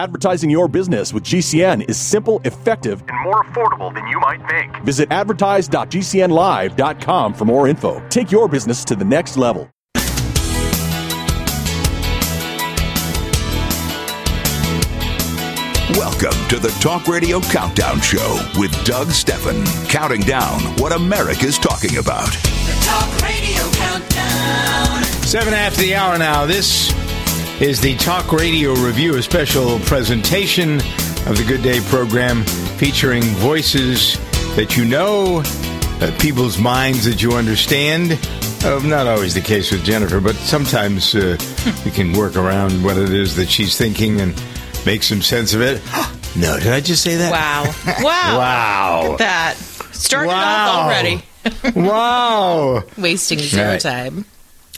[0.00, 4.74] Advertising your business with GCN is simple, effective, and more affordable than you might think.
[4.82, 8.02] Visit advertise.gcnlive.com for more info.
[8.08, 9.68] Take your business to the next level.
[15.98, 21.98] Welcome to the Talk Radio Countdown Show with Doug Stephan, counting down what America's talking
[21.98, 22.30] about.
[22.30, 25.04] The Talk Radio Countdown.
[25.24, 26.46] Seven after the hour now.
[26.46, 26.90] This
[27.60, 30.76] is the Talk Radio Review, a special presentation
[31.26, 32.42] of the Good Day program
[32.78, 34.16] featuring voices
[34.56, 35.42] that you know,
[36.00, 38.12] uh, people's minds that you understand.
[38.64, 41.36] Uh, not always the case with Jennifer, but sometimes uh,
[41.84, 44.34] we can work around what it is that she's thinking and
[44.86, 45.82] make some sense of it.
[46.36, 47.30] no, did I just say that?
[47.30, 47.64] Wow.
[48.02, 48.38] Wow.
[48.38, 49.02] Wow.
[49.12, 49.56] Look at that.
[49.94, 50.70] Starting Wow.
[50.70, 51.22] off already.
[51.76, 52.82] wow.
[52.98, 53.80] Wasting zero Right.
[53.80, 54.24] time.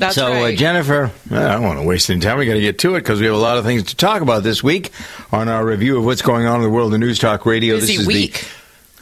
[0.03, 0.55] That's so, right.
[0.55, 2.39] uh, Jennifer, I don't want to waste any time.
[2.39, 4.21] We got to get to it because we have a lot of things to talk
[4.21, 4.91] about this week
[5.31, 7.77] on our review of what's going on in the world of News Talk Radio.
[7.77, 8.47] Busy this is week.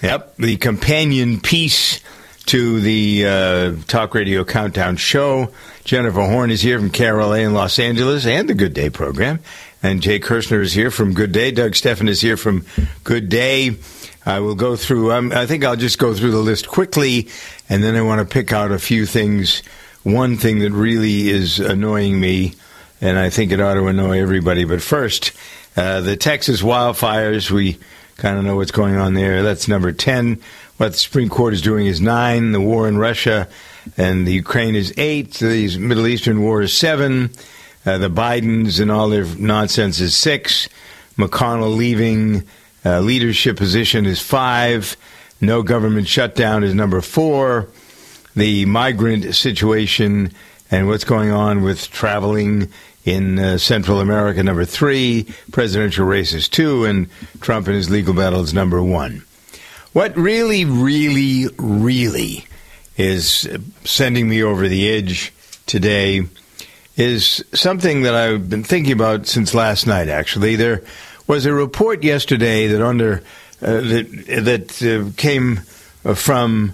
[0.01, 2.01] the yep the companion piece
[2.47, 5.53] to the uh, Talk Radio Countdown show.
[5.85, 9.41] Jennifer Horn is here from KRLA in Los Angeles and the Good Day program,
[9.83, 11.51] and Jay Kirshner is here from Good Day.
[11.51, 12.67] Doug Stephan is here from
[13.05, 13.77] Good Day.
[14.27, 15.13] I will go through.
[15.13, 17.29] Um, I think I'll just go through the list quickly,
[17.69, 19.63] and then I want to pick out a few things.
[20.03, 22.55] One thing that really is annoying me,
[23.01, 24.65] and I think it ought to annoy everybody.
[24.65, 25.33] But first,
[25.77, 27.51] uh, the Texas wildfires.
[27.51, 27.79] We
[28.17, 29.43] kind of know what's going on there.
[29.43, 30.41] That's number ten.
[30.79, 32.53] What the Supreme Court is doing is nine.
[32.53, 33.47] The war in Russia
[33.99, 35.35] and the Ukraine is eight.
[35.35, 37.31] The Middle Eastern war is seven.
[37.85, 40.69] Uh, the Bidens and all their nonsense is six.
[41.19, 42.45] McConnell leaving
[42.85, 44.97] uh, leadership position is five.
[45.41, 47.69] No government shutdown is number four.
[48.35, 50.33] The migrant situation
[50.71, 52.69] and what's going on with traveling
[53.05, 55.27] in uh, Central America, number three.
[55.53, 56.85] Presidential race is two.
[56.85, 57.09] And
[57.41, 59.25] Trump and his legal battle is number one.
[59.93, 62.47] What really, really, really
[62.97, 63.49] is
[63.85, 65.33] sending me over the edge
[65.67, 66.23] today
[66.97, 70.09] is something that I've been thinking about since last night.
[70.09, 70.83] Actually, there
[71.27, 73.23] was a report yesterday that under
[73.63, 75.57] uh, that that uh, came
[76.15, 76.73] from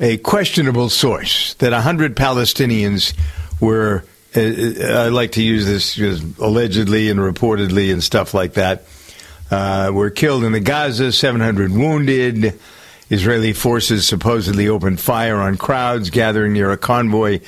[0.00, 3.14] a questionable source that hundred Palestinians
[3.60, 4.04] were.
[4.34, 5.98] Uh, I like to use this
[6.38, 8.84] allegedly and reportedly and stuff like that.
[9.50, 12.58] Uh, were killed in the Gaza, 700 wounded.
[13.10, 17.40] Israeli forces supposedly opened fire on crowds gathering near a convoy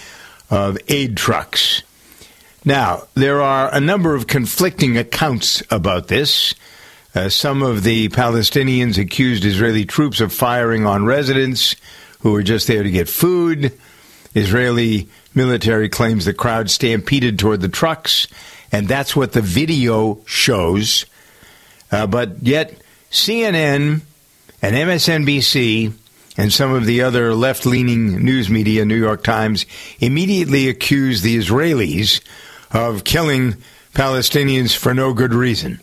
[0.51, 1.85] of aid trucks.
[2.65, 6.57] Now, there are a number of conflicting accounts about this.
[7.15, 11.77] Uh, some of the Palestinians accused Israeli troops of firing on residents
[12.23, 13.79] who were just there to get food.
[14.35, 18.27] Israeli military claims the crowd stampeded toward the trucks,
[18.71, 21.05] and that's what the video shows.
[21.91, 22.75] Uh, but yet,
[23.11, 24.01] CNN
[24.63, 25.93] and MSNBC
[26.39, 29.67] and some of the other left leaning news media, New York Times,
[30.01, 32.23] immediately accuse the Israelis
[32.71, 33.57] of killing
[33.95, 35.81] Palestinians for no good reason.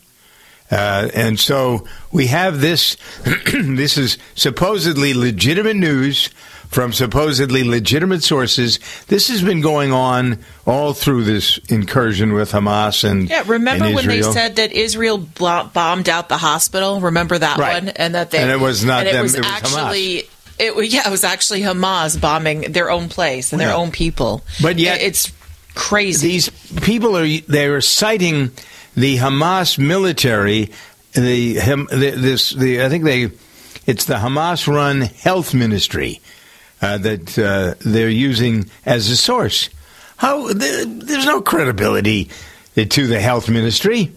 [0.72, 2.96] Uh, and so we have this.
[3.53, 6.30] this is supposedly legitimate news
[6.69, 8.80] from supposedly legitimate sources.
[9.07, 10.38] This has been going on
[10.68, 15.18] all through this incursion with Hamas and yeah, remember and when they said that Israel
[15.18, 17.01] bombed out the hospital?
[17.01, 17.81] Remember that Right.
[17.84, 17.90] one?
[17.90, 20.24] And that they And it was not and it them, was it was actually
[20.59, 23.75] it was yeah, it was actually Hamas bombing their own place and their Yeah.
[23.75, 24.44] own people.
[24.62, 25.31] But yet- it's
[25.74, 26.28] crazy.
[26.28, 26.50] these
[26.81, 28.51] people are they are citing
[29.00, 30.72] the Hamas military,
[31.14, 33.32] the, the this the I think they
[33.86, 36.20] it's the Hamas run health ministry
[36.82, 39.70] uh, that uh, they're using as a source.
[40.18, 42.30] How there, there's no credibility
[42.76, 44.12] to the health ministry.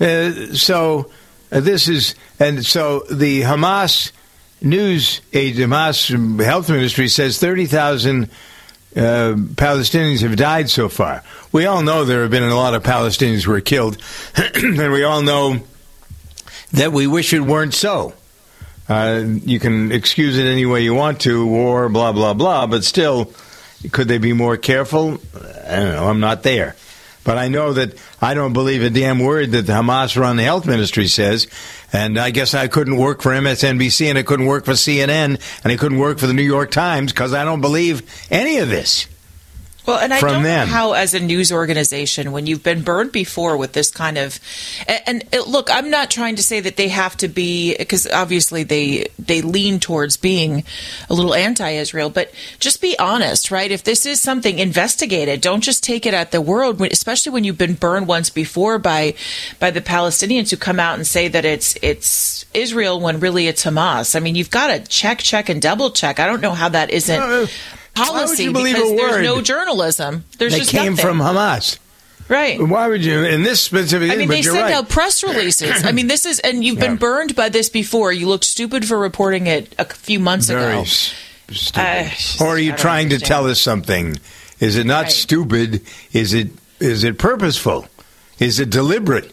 [0.00, 1.10] Uh, so
[1.50, 4.12] uh, this is and so the Hamas
[4.62, 8.30] news aid Hamas health ministry says thirty thousand
[8.96, 11.22] uh, Palestinians have died so far.
[11.52, 13.98] We all know there have been a lot of Palestinians who were killed,
[14.36, 15.60] and we all know
[16.72, 18.14] that we wish it weren't so.
[18.88, 22.84] Uh, you can excuse it any way you want to, war, blah, blah, blah, but
[22.84, 23.32] still,
[23.92, 25.18] could they be more careful?
[25.34, 26.08] I don't know.
[26.08, 26.74] I'm not there.
[27.24, 30.66] But I know that I don't believe a damn word that the Hamas run health
[30.66, 31.46] ministry says.
[31.92, 35.72] And I guess I couldn't work for MSNBC and I couldn't work for CNN and
[35.72, 39.06] I couldn't work for the New York Times because I don't believe any of this.
[39.88, 40.68] Well, and I don't them.
[40.68, 44.38] know how, as a news organization, when you've been burned before with this kind of,
[44.86, 48.06] and, and it, look, I'm not trying to say that they have to be because
[48.06, 50.64] obviously they they lean towards being
[51.08, 53.70] a little anti-Israel, but just be honest, right?
[53.70, 55.40] If this is something, investigate it.
[55.40, 59.14] Don't just take it at the world, especially when you've been burned once before by
[59.58, 63.64] by the Palestinians who come out and say that it's it's Israel when really it's
[63.64, 64.14] Hamas.
[64.14, 66.20] I mean, you've got to check, check, and double check.
[66.20, 67.18] I don't know how that isn't.
[67.18, 67.46] Uh,
[68.06, 70.24] Policy you believe because there's no journalism.
[70.38, 71.04] There's They just came nothing.
[71.04, 71.78] from Hamas.
[72.28, 72.60] right.
[72.60, 73.24] Why would you?
[73.24, 74.74] In this specific, I mean, they send right.
[74.74, 75.84] out press releases.
[75.84, 76.98] I mean, this is, and you've been Yeah.
[76.98, 78.12] burned by this before.
[78.12, 80.84] You looked stupid for reporting it a few months Very ago.
[81.74, 82.08] Uh,
[82.40, 84.18] or are you trying to tell us something?
[84.60, 85.12] Is it not Right.
[85.12, 85.80] stupid?
[86.12, 86.48] Is it
[86.80, 87.88] is it purposeful?
[88.38, 89.32] Is it deliberate?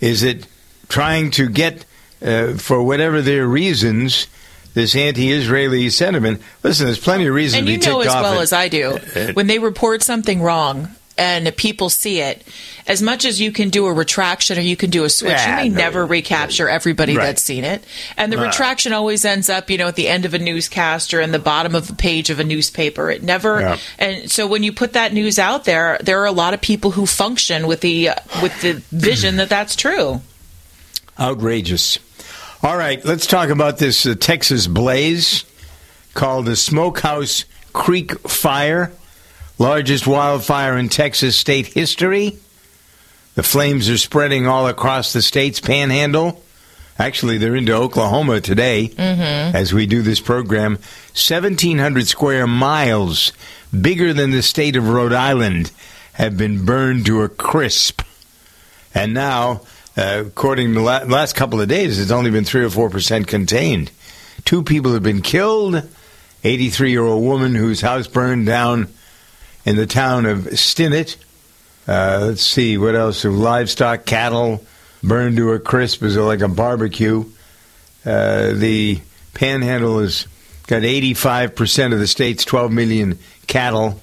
[0.00, 0.46] Is it
[0.88, 1.84] trying to get
[2.24, 4.26] uh, for whatever their reasons
[4.74, 6.40] this anti-Israeli sentiment?
[6.62, 7.72] Listen, there's plenty of reasons to.
[7.72, 10.88] And you know as well as I do, uh, when they report something wrong
[11.18, 12.46] and people see it,
[12.86, 15.62] as much as you can do a retraction or you can do a switch, Yeah,
[15.62, 17.24] you may no, never recapture everybody Right.
[17.26, 17.84] that's seen it.
[18.16, 18.46] And the Right.
[18.46, 21.38] retraction always ends up, you know, at the end of a newscast or in the
[21.38, 23.10] bottom of a page of a newspaper.
[23.10, 23.60] It never.
[23.60, 23.76] Yeah.
[23.98, 26.92] And so when you put that news out there, there are a lot of people
[26.92, 30.22] who function with the uh, with the vision that that's true.
[31.18, 31.98] Outrageous.
[32.62, 35.46] All right, let's talk about this uh, Texas blaze
[36.12, 38.92] called the Smokehouse Creek Fire,
[39.58, 42.36] largest wildfire in Texas state history.
[43.34, 46.42] The flames are spreading all across the state's panhandle.
[46.98, 48.92] Actually, they're into Oklahoma today
[49.54, 50.72] as we do this program.
[50.72, 53.32] 1,700 square miles,
[53.80, 55.70] bigger than the state of Rhode Island,
[56.12, 58.02] have been burned to a crisp.
[58.94, 59.62] And now,
[59.96, 63.26] uh, according to the la- last couple of days, it's only been 3 or 4%
[63.26, 63.90] contained.
[64.44, 65.82] Two people have been killed.
[66.42, 68.88] 83 year old woman whose house burned down
[69.64, 71.16] in the town of Stinnett.
[71.86, 73.24] Uh, let's see, what else?
[73.24, 74.64] Livestock, cattle
[75.02, 77.24] burned to a crisp as like a barbecue.
[78.04, 79.00] Uh, the
[79.34, 80.26] panhandle has
[80.66, 84.00] got 85% of the state's 12 million cattle,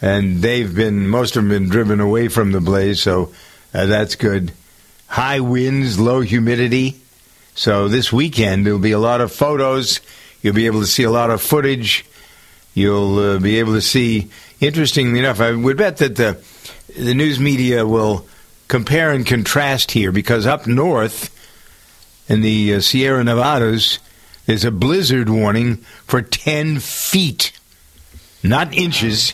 [0.00, 3.32] and they've been, most of them been driven away from the blaze, so
[3.72, 4.52] uh, that's good.
[5.14, 7.00] High winds, low humidity.
[7.54, 10.00] So this weekend, there'll be a lot of photos.
[10.42, 12.04] You'll be able to see a lot of footage.
[12.74, 14.28] You'll uh, be able to see,
[14.58, 16.42] interestingly enough, I would bet that the,
[16.98, 18.26] the news media will
[18.66, 21.30] compare and contrast here because up north
[22.28, 24.00] in the uh, Sierra Nevadas,
[24.46, 25.76] there's a blizzard warning
[26.08, 27.52] for 10 feet,
[28.42, 29.32] not inches,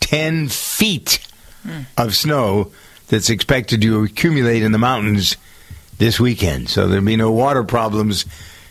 [0.00, 1.26] 10 feet
[1.96, 2.70] of snow
[3.08, 5.36] that's expected to accumulate in the mountains
[5.98, 6.68] this weekend.
[6.68, 8.26] So there'll be no water problems,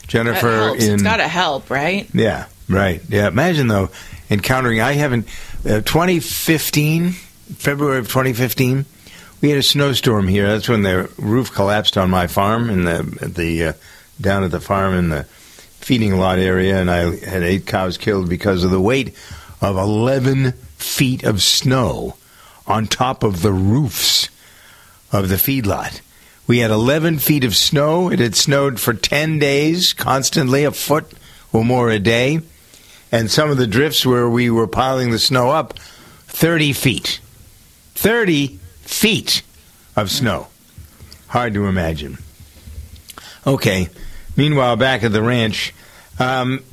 [0.08, 0.76] Jennifer.
[0.76, 2.08] In it's got to help, right?
[2.14, 3.02] yeah, right.
[3.10, 3.90] Yeah, imagine though
[4.30, 4.82] encountering.
[4.82, 5.28] I haven't.
[5.66, 8.86] Uh, 2015, February of 2015,
[9.42, 10.48] we had a snowstorm here.
[10.48, 13.04] That's when the roof collapsed on my farm in the
[13.36, 13.74] the uh,
[14.20, 18.30] down at the farm in the feeding lot area, and I had eight cows killed
[18.30, 19.16] because of the weight
[19.62, 22.16] of 11 feet of snow
[22.68, 24.30] on top of the roofs
[25.12, 26.02] of the feedlot.
[26.48, 28.12] We had 11 feet of snow.
[28.12, 31.12] It had snowed for 10 days, constantly, a foot
[31.52, 32.42] or more a day.
[33.12, 35.80] And some of the drifts where we were piling the snow up,
[36.28, 37.20] 30 feet.
[37.96, 39.42] 30 feet
[39.96, 40.48] of snow.
[41.28, 42.18] Hard to imagine.
[43.48, 43.90] Okay.
[44.36, 45.74] Meanwhile, back at the ranch,
[46.20, 46.64] um,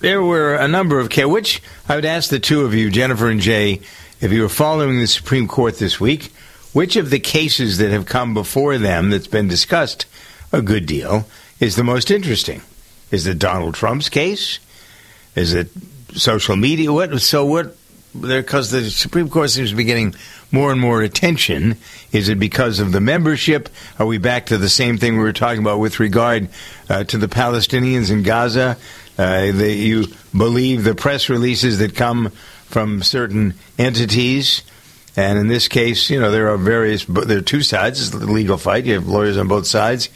[0.00, 3.28] there were a number of ca- which I would ask the two of you, Jennifer
[3.28, 3.80] and Jay,
[4.20, 6.32] if you were following the Supreme Court this week,
[6.72, 10.06] which of the cases that have come before them that's been discussed
[10.52, 11.26] a good deal
[11.60, 12.62] is the most interesting?
[13.10, 14.58] Is it Donald Trump's case?
[15.34, 15.68] Is it
[16.14, 16.92] social media?
[16.92, 17.20] What?
[17.20, 17.76] So what?
[18.18, 20.14] Because the Supreme Court seems to be getting
[20.50, 21.76] more and more attention.
[22.10, 23.68] Is it because of the membership?
[23.98, 26.48] Are we back to the same thing we were talking about with regard
[26.88, 28.76] uh, to the Palestinians in Gaza?
[29.18, 30.06] Uh, that you
[30.36, 32.30] believe the press releases that come
[32.68, 34.62] from certain entities?
[35.16, 38.00] And in this case, you know, there are various, there are two sides.
[38.00, 38.84] It's a legal fight.
[38.84, 40.08] You have lawyers on both sides.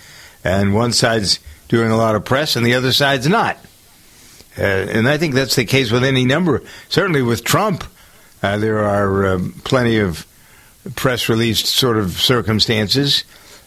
[0.44, 3.56] And one side's doing a lot of press and the other side's not.
[4.58, 6.62] Uh, and I think that's the case with any number.
[6.88, 7.84] Certainly with Trump,
[8.42, 10.26] uh, there are uh, plenty of
[10.94, 13.24] press released sort of circumstances.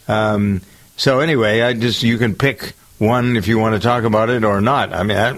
[0.08, 0.62] Um,
[0.98, 4.44] so anyway, I just you can pick one if you want to talk about it
[4.44, 4.94] or not.
[4.94, 5.38] I mean, I,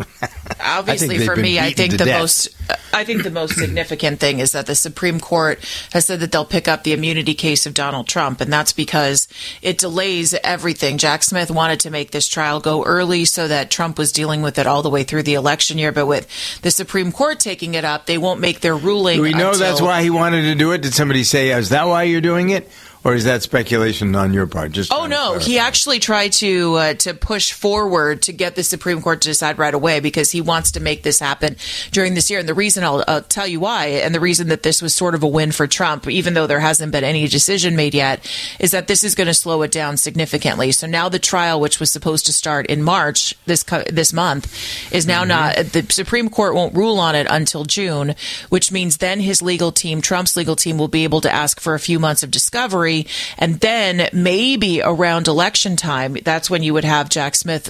[0.60, 2.20] Obviously, they've for me, I think the death.
[2.20, 2.50] most
[2.94, 5.60] I think the most significant thing is that the Supreme Court
[5.92, 9.28] has said that they'll pick up the immunity case of Donald Trump, and that's because
[9.62, 10.98] it delays everything.
[10.98, 14.58] Jack Smith wanted to make this trial go early so that Trump was dealing with
[14.58, 16.28] it all the way through the election year, but with
[16.62, 19.18] the Supreme Court taking it up, they won't make their ruling.
[19.18, 20.82] Do we know until- that's why he wanted to do it?
[20.82, 22.70] Did somebody say, is that why you're doing it?
[23.08, 24.74] Or is that speculation on your part?
[24.74, 29.02] Just Oh no, he actually tried to uh, to push forward to get the Supreme
[29.02, 31.56] Court to decide right away because he wants to make this happen
[31.92, 32.42] during this year.
[32.42, 35.16] And the reason I'll, I'll tell you why, and the reason that this was sort
[35.16, 38.72] of a win for Trump, even though there hasn't been any decision made yet, is
[38.72, 40.74] that this is going to slow it down significantly.
[40.74, 44.54] So now the trial, which was supposed to start in March this co- this month,
[44.92, 45.56] is now not.
[45.56, 48.16] The Supreme Court won't rule on it until June,
[48.50, 51.74] which means then his legal team, Trump's legal team, will be able to ask for
[51.74, 52.97] a few months of discovery,
[53.38, 57.70] and then maybe around election time, that's when you would have Jack Smith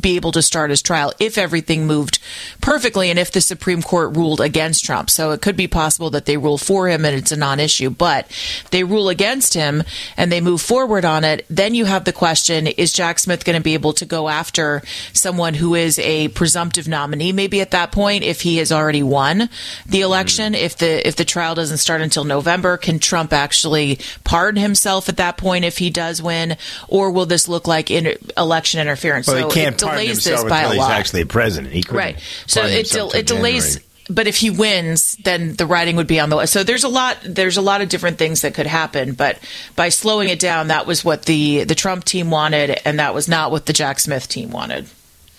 [0.00, 2.18] be able to start his trial if everything moved
[2.60, 5.10] perfectly and if the Supreme Court ruled against Trump.
[5.10, 7.90] So it could be possible that they rule for him and it's a non issue,
[7.90, 8.30] but
[8.70, 9.82] they rule against him
[10.16, 11.46] and they move forward on it.
[11.48, 14.82] Then you have the question is Jack Smith going to be able to go after
[15.12, 19.38] someone who is a presumptive nominee maybe at that point if he has already won
[19.38, 20.02] the mm-hmm.
[20.02, 20.54] election?
[20.54, 25.18] If the if the trial doesn't start until November, can Trump actually pardon himself at
[25.18, 26.56] that point if he does win?
[26.88, 29.26] Or will this look like in, election interference?
[29.26, 30.90] Well, so he can't delays this by until a he's lot.
[30.92, 31.72] actually president.
[31.72, 32.18] He couldn't Right.
[32.46, 33.80] So it del- it delays.
[34.08, 36.46] But if he wins, then the writing would be on the.
[36.46, 37.18] So there's a lot.
[37.24, 39.14] There's a lot of different things that could happen.
[39.14, 39.40] But
[39.74, 43.26] by slowing it down, that was what the the Trump team wanted, and that was
[43.26, 44.86] not what the Jack Smith team wanted.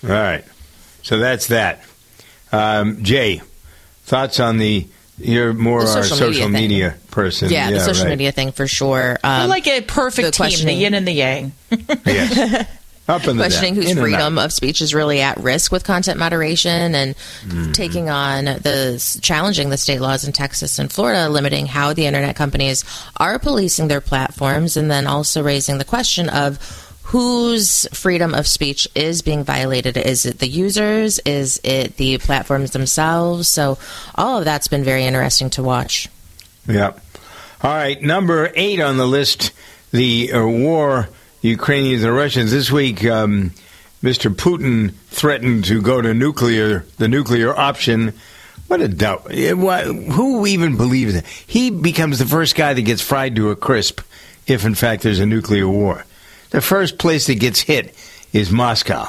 [0.04, 0.44] All right.
[1.02, 1.82] So that's that.
[2.52, 3.40] Um, Jay,
[4.04, 4.86] thoughts on the.
[5.20, 7.50] You're more The our social social media media, person.
[7.50, 8.10] Yeah, the social right.
[8.10, 9.18] media thing for sure.
[9.24, 11.52] Um, like a the perfect team, the yin and the yang.
[12.06, 12.68] Yes.
[13.08, 15.82] Up and the questioning down, whose in freedom of speech is really at risk with
[15.84, 17.72] content moderation and Mm-hmm.
[17.72, 22.36] taking on the challenging the state laws in Texas and Florida limiting how the internet
[22.36, 22.84] companies
[23.16, 26.58] are policing their platforms and then also raising the question of
[27.04, 32.72] whose freedom of speech is being violated is it the users is it the platforms
[32.72, 33.78] themselves so
[34.14, 36.08] all of that's been very interesting to watch
[36.66, 36.92] Yeah.
[37.62, 38.00] All right.
[38.02, 39.52] Number eight on the list
[39.90, 41.08] the uh, war,
[41.42, 42.50] Ukrainians and Russians.
[42.50, 43.52] This week, um,
[44.02, 44.34] Mr.
[44.34, 48.12] Putin threatened to go to nuclear, the nuclear option.
[48.66, 49.28] What a doubt.
[49.30, 51.26] Eh, Who even believes it?
[51.26, 54.00] He becomes the first guy that gets fried to a crisp
[54.46, 56.04] if, in fact, there's a nuclear war.
[56.50, 57.94] The first place that gets hit
[58.32, 59.06] is Moscow.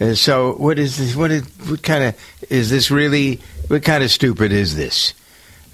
[0.00, 1.14] Uh, so, what is this?
[1.14, 3.40] What, is, what kind of is this really?
[3.68, 5.14] What kind of stupid is this?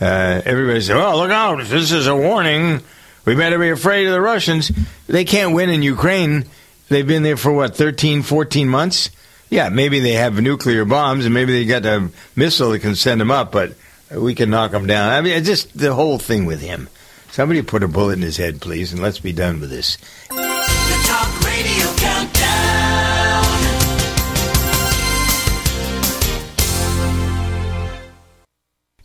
[0.01, 1.65] Uh, everybody says, "Well, look out!
[1.65, 2.81] This is a warning.
[3.29, 4.73] We better be afraid of the Russians.
[5.07, 6.47] They can't win in Ukraine.
[6.89, 9.11] They've been there for what 13, 14 months.
[9.51, 13.21] Yeah, maybe they have nuclear bombs, and maybe they got a missile that can send
[13.21, 13.75] them up, but
[14.11, 15.13] we can knock them down.
[15.13, 16.89] I mean, just the whole thing with him.
[17.31, 19.99] Somebody put a bullet in his head, please, and let's be done with this.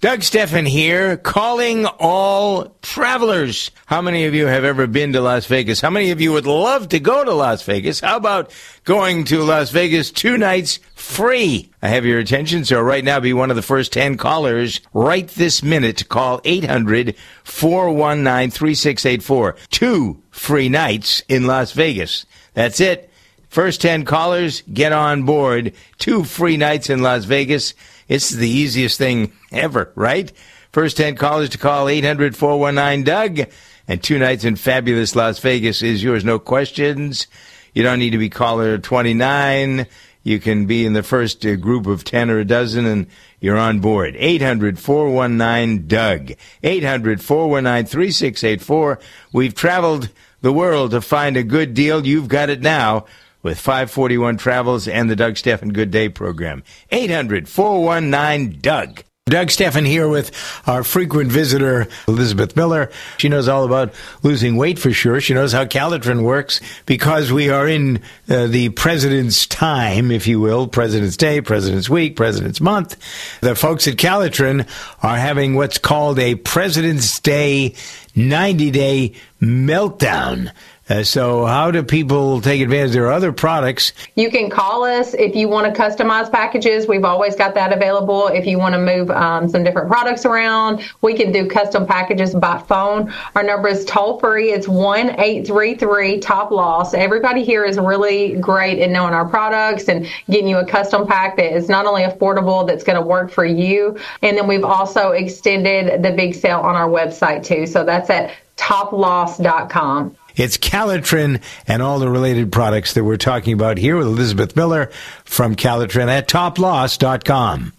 [0.04, 3.72] Doug Stephan here, calling all travelers.
[3.86, 5.80] How many of you have ever been to Las Vegas?
[5.80, 8.02] How many of you would love to go to Las Vegas?
[8.02, 8.52] How about
[8.84, 11.72] going to Las Vegas two nights free?
[11.82, 15.30] I have your attention, so right now be one of the first 10 callers right
[15.30, 16.10] this minute.
[16.10, 19.56] Call 800 419 3684.
[19.70, 22.26] Two free nights in Las Vegas.
[22.56, 23.10] That's it.
[23.48, 25.74] First 10 callers, get on board.
[25.98, 27.74] Two free nights in Las Vegas.
[28.08, 30.32] It's the easiest thing ever, right?
[30.72, 33.50] First 10 callers to call 800 419 Doug.
[33.88, 36.24] And two nights in fabulous Las Vegas is yours.
[36.24, 37.28] No questions.
[37.74, 39.88] You don't need to be caller 29.
[40.24, 43.08] You can be in the first uh, group of 10 or a dozen and
[43.42, 44.16] you're on board.
[44.18, 46.32] 800 419 Doug.
[46.64, 49.00] 800 419 3684.
[49.34, 50.10] We've traveled
[50.42, 52.06] the world to find a good deal.
[52.06, 53.06] You've got it now
[53.44, 56.64] with 541 Travels and the Doug Stephan Good Day program.
[56.92, 59.04] 800 419 Doug.
[59.26, 60.32] Doug Stephan here with
[60.68, 62.92] our frequent visitor, Elizabeth Miller.
[63.18, 65.22] She knows all about losing weight for sure.
[65.22, 70.42] She knows how Calitrin works because we are in uh, the President's time, if you
[70.42, 72.98] will, President's Day, President's Week, President's Month.
[73.40, 74.68] The folks at Calitrin
[75.02, 77.76] are having what's called a President's Day
[78.16, 80.52] 90 day meltdown.
[80.90, 82.92] Uh, so, how do people take advantage?
[82.92, 83.94] There are other products.
[84.16, 86.88] You can call us if you want to customize packages.
[86.88, 88.28] We've always got that available.
[88.28, 92.36] If you want to move um, some different products around, we can do custom packages
[92.36, 93.14] by phone.
[93.34, 94.52] Our number is toll free.
[94.52, 96.94] It's one eight three three top loss.
[96.94, 101.38] Everybody here is really great in knowing our products and getting you a custom pack
[101.38, 103.98] that is not only affordable, that's going to work for you.
[104.22, 107.68] And then we've also extended the big sale on our website too.
[107.68, 110.18] So that's at toploss.com.
[110.36, 114.92] It's Calitrin and all the related products that we're talking about here with Elizabeth Miller
[115.24, 117.74] from Calitrin at toploss.com.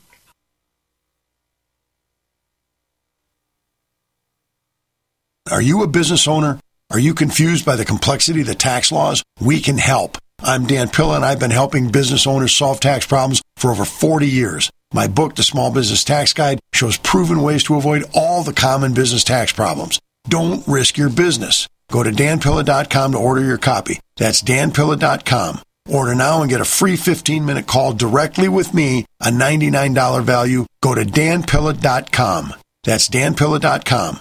[5.50, 6.58] Are you a business owner?
[6.90, 9.22] Are you confused by the complexity of the tax laws?
[9.40, 10.16] We can help.
[10.40, 14.26] I'm Dan Pilla, and I've been helping business owners solve tax problems for over 40
[14.28, 14.70] years.
[14.92, 18.94] My book, The Small Business Tax Guide, shows proven ways to avoid all the common
[18.94, 19.98] business tax problems.
[20.28, 21.66] Don't risk your business.
[21.90, 24.00] Go to danpilla.com to order your copy.
[24.16, 25.60] That's danpilla.com.
[25.90, 30.66] Order now and get a free 15 minute call directly with me, a $99 value.
[30.82, 32.54] Go to danpilla.com.
[32.84, 34.20] That's danpilla.com.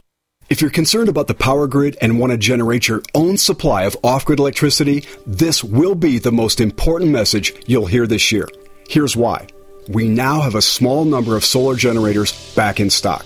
[0.49, 3.97] If you're concerned about the power grid and want to generate your own supply of
[4.03, 8.47] off grid electricity, this will be the most important message you'll hear this year.
[8.89, 9.47] Here's why.
[9.87, 13.25] We now have a small number of solar generators back in stock.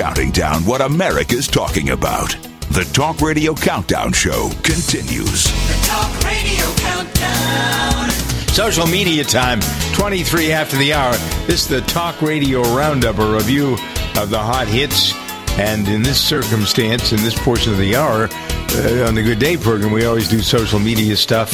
[0.00, 2.30] Counting down what America's talking about.
[2.70, 5.44] The Talk Radio Countdown Show continues.
[5.44, 8.08] The Talk Radio Countdown.
[8.48, 9.60] Social media time,
[9.92, 11.12] 23 after the hour.
[11.46, 13.74] This is the Talk Radio Roundup, a review
[14.16, 15.12] of the hot hits.
[15.58, 19.58] And in this circumstance, in this portion of the hour, uh, on the Good Day
[19.58, 21.52] program, we always do social media stuff.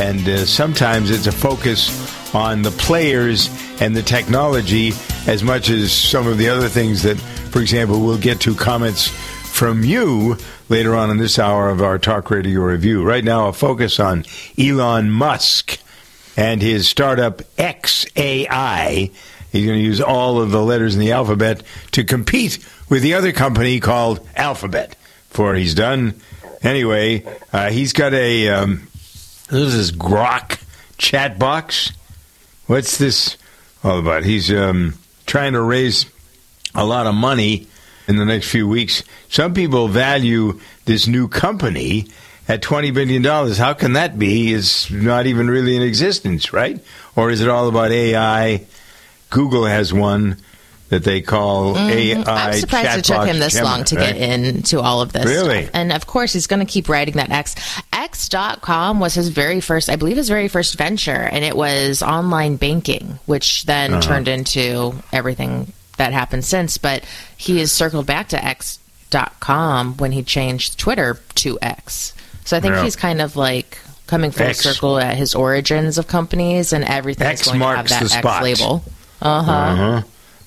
[0.00, 1.90] And uh, sometimes it's a focus
[2.36, 4.92] on the players and the technology
[5.26, 9.08] as much as some of the other things that, for example, we'll get to comments
[9.08, 10.36] from you
[10.68, 13.02] later on in this hour of our Talk Radio review.
[13.02, 14.24] Right now, a focus on
[14.56, 15.78] Elon Musk
[16.36, 19.12] and his startup XAI.
[19.50, 23.14] He's going to use all of the letters in the alphabet to compete with the
[23.14, 24.96] other company called Alphabet.
[25.28, 26.20] For he's done.
[26.62, 28.48] Anyway, uh, he's got a.
[28.48, 28.88] Um,
[29.50, 30.62] this is Grok
[30.98, 31.92] chat box.
[32.66, 33.36] What's this
[33.82, 34.24] all about?
[34.24, 34.94] He's um,
[35.26, 36.06] trying to raise
[36.74, 37.66] a lot of money
[38.08, 39.02] in the next few weeks.
[39.28, 42.08] Some people value this new company
[42.48, 43.22] at $20 billion.
[43.24, 44.52] How can that be?
[44.52, 46.80] It's not even really in existence, right?
[47.16, 48.64] Or is it all about AI?
[49.30, 50.36] Google has one
[50.88, 52.16] that they call AI.
[52.16, 52.28] Mm-hmm.
[52.28, 54.16] I'm surprised it took him this Gemini, long to right?
[54.16, 55.24] get into all of this.
[55.24, 55.62] Really?
[55.62, 55.70] stuff.
[55.74, 57.54] And of course, he's going to keep writing that X.
[57.92, 62.56] X.com was his very first, I believe, his very first venture, and it was online
[62.56, 64.02] banking, which then Uh-huh.
[64.02, 66.76] turned into everything that happened since.
[66.78, 67.04] But
[67.36, 72.14] he has circled back to X.com when he changed Twitter to X.
[72.44, 72.82] So I think Yeah.
[72.84, 74.58] he's kind of like coming full X.
[74.60, 77.26] circle at his origins of companies, and everything.
[77.26, 78.42] X going to have marks that the X spot.
[78.42, 78.84] label.
[79.22, 79.52] Uh huh.
[79.52, 80.02] Uh-huh.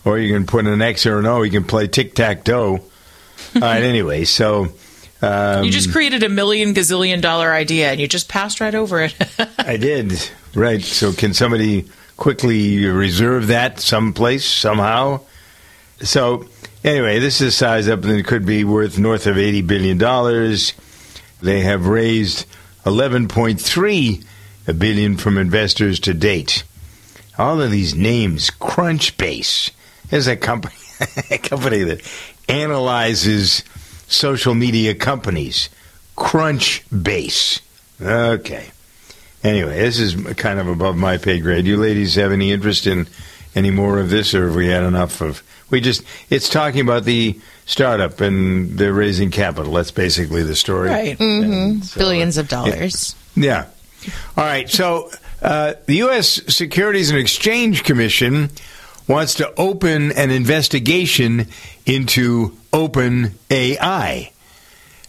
[0.06, 1.44] Or you can put an X or an O.
[1.44, 2.72] You can play tic tac toe.
[3.56, 3.84] All right.
[3.84, 4.68] Anyway, so
[5.22, 9.02] um, You just created a million gazillion dollar idea and you just passed right over
[9.04, 9.16] it.
[9.58, 10.82] I did right.
[10.82, 11.88] So can somebody
[12.18, 15.22] quickly reserve that someplace somehow?
[16.04, 16.48] So
[16.84, 19.98] anyway, this is a size up, and it could be worth north of eighty billion
[19.98, 20.74] dollars.
[21.42, 22.46] They have raised
[22.86, 24.22] eleven point three
[24.68, 26.63] a billion from investors to date.
[27.38, 29.72] All of these names, Crunchbase
[30.12, 30.76] is a company,
[31.32, 32.02] a company that
[32.48, 33.63] analyzes
[34.08, 35.70] social media companies.
[36.16, 37.62] Crunchbase.
[38.02, 38.68] Okay.
[39.44, 41.66] Anyway, this is kind of above my pay grade.
[41.66, 43.08] You ladies have any interest in
[43.56, 45.44] any more of this, or have we had enough of?
[45.74, 49.74] We just it's talking about the startup and they're raising capital.
[49.74, 50.90] That's basically the story.
[50.90, 51.18] Right.
[51.18, 53.16] hmm so- Billions of dollars.
[53.36, 53.66] Yeah.
[54.38, 54.70] All right.
[54.70, 55.10] So
[55.42, 56.28] uh, the U.S.
[56.56, 58.52] Securities and Exchange Commission
[59.08, 61.48] wants to open an investigation
[61.88, 64.32] into Open AI.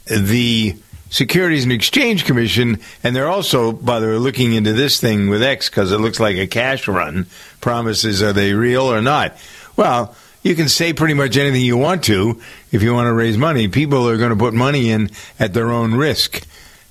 [0.07, 0.77] The
[1.11, 5.43] Securities and Exchange Commission, and they're also, by the way, looking into this thing with
[5.43, 7.27] X because it looks like a cash run.
[7.61, 9.37] Promises are they real or not?
[9.77, 13.37] Well, you can say pretty much anything you want to if you want to raise
[13.37, 13.67] money.
[13.67, 16.47] People are going to put money in at their own risk.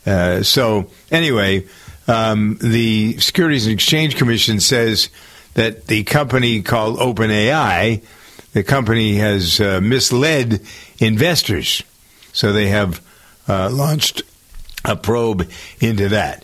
[0.05, 1.65] Uh, so anyway,
[2.07, 5.09] um, the Securities and Exchange Commission says
[5.53, 8.03] that the company called OpenAI,
[8.53, 10.61] the company has uh, misled
[10.99, 11.83] investors.
[12.33, 13.01] So they have
[13.47, 14.23] uh, launched
[14.83, 16.43] a probe into that.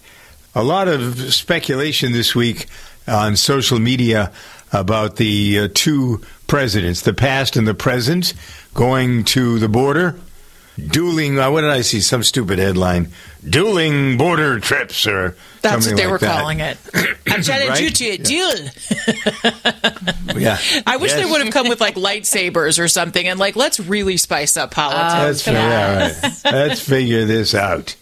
[0.53, 2.67] A lot of speculation this week
[3.07, 4.31] on social media
[4.71, 8.33] about the uh, two presidents, the past and the present,
[8.73, 10.15] going to the border,
[10.77, 11.39] dueling.
[11.39, 12.01] Uh, what did I see?
[12.01, 13.11] Some stupid headline:
[13.47, 16.39] "Dueling border trips," or That's what they like were that.
[16.39, 16.77] calling it.
[17.27, 17.77] I'm trying to Right?
[17.77, 18.51] do to a deal.
[20.35, 23.79] Yeah, I wish they would have come with like lightsabers or something and like let's
[23.79, 25.43] really spice up politics.
[25.43, 25.53] That's fair.
[25.53, 26.53] Yeah, right.
[26.67, 27.95] Let's figure this out.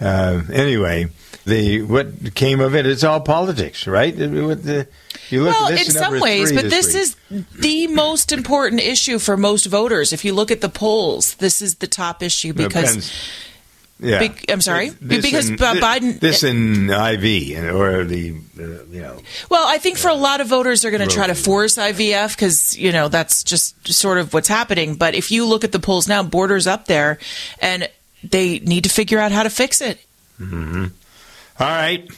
[0.00, 1.08] Uh, anyway,
[1.44, 2.86] the what came of it?
[2.86, 4.12] It's all politics, right?
[4.16, 4.64] What the, you look
[5.30, 6.96] well, in some ways, but this week.
[6.96, 7.16] is
[7.58, 10.12] the most important issue for most voters.
[10.12, 13.12] If you look at the polls, this is the top issue because
[14.00, 14.90] Yeah, Bec- I'm sorry?
[14.90, 18.62] This Because and- uh, Biden- This in IV or the uh,
[18.92, 21.34] you know Well, I think for a lot of voters, they're going to try to
[21.34, 24.94] force IVF because you know that's just sort of what's happening.
[24.94, 27.18] But if you look at the polls now, borders up there,
[27.60, 27.88] and
[28.22, 29.98] they need to figure out how to fix it.
[30.38, 30.86] Hmm.
[31.58, 32.08] All right.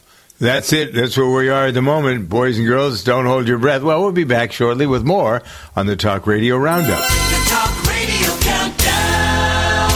[0.40, 0.94] That's it.
[0.94, 2.30] That's where we are at the moment.
[2.30, 3.82] Boys and girls, don't hold your breath.
[3.82, 5.42] Well, we'll be back shortly with more
[5.76, 6.98] on the Talk Radio Roundup.
[6.98, 9.90] The Talk Radio Countdown.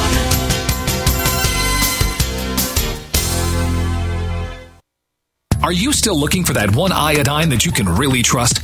[5.64, 8.63] Are you still looking for that one iodine that you can really trust?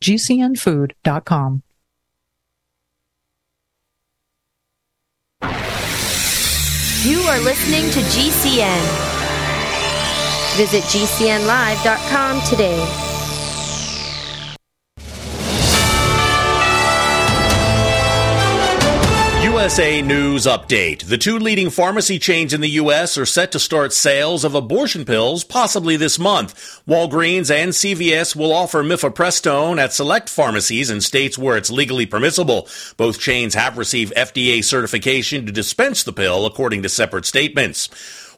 [0.00, 1.62] gcnfood.com.
[7.04, 8.82] You are listening to GCN.
[10.56, 13.07] Visit GCNlive.com today.
[19.68, 21.04] USA News Update.
[21.04, 23.18] The two leading pharmacy chains in the U.S.
[23.18, 26.54] are set to start sales of abortion pills possibly this month.
[26.88, 32.66] Walgreens and CVS will offer mifepristone at select pharmacies in states where it's legally permissible.
[32.96, 37.90] Both chains have received FDA certification to dispense the pill, according to separate statements.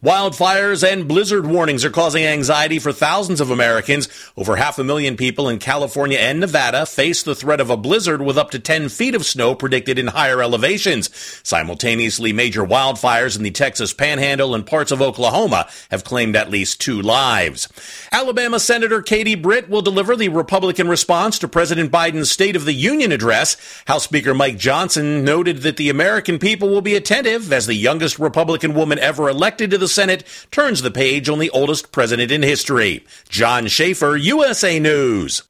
[0.03, 4.09] Wildfires and blizzard warnings are causing anxiety for thousands of Americans.
[4.35, 8.23] Over half a million people in California and Nevada face the threat of a blizzard
[8.23, 11.11] with up to 10 feet of snow predicted in higher elevations.
[11.43, 16.81] Simultaneously, major wildfires in the Texas Panhandle and parts of Oklahoma have claimed at least
[16.81, 17.69] two lives.
[18.11, 22.73] Alabama Senator Katie Britt will deliver the Republican response to President Biden's State of the
[22.73, 23.59] Union address.
[23.87, 28.19] House Speaker Mike Johnson noted that the American people will be attentive as the youngest
[28.19, 32.43] Republican woman ever elected to the Senate turns the page on the oldest president in
[32.43, 33.05] history.
[33.29, 35.43] John Schaefer, USA News.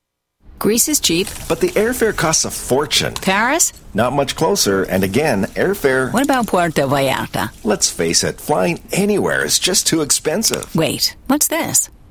[0.58, 1.26] Greece is cheap.
[1.48, 3.14] But the airfare costs a fortune.
[3.14, 3.72] Paris?
[3.94, 6.12] Not much closer, and again, airfare.
[6.12, 7.50] What about Puerto Vallarta?
[7.64, 10.74] Let's face it, flying anywhere is just too expensive.
[10.76, 11.88] Wait, what's this?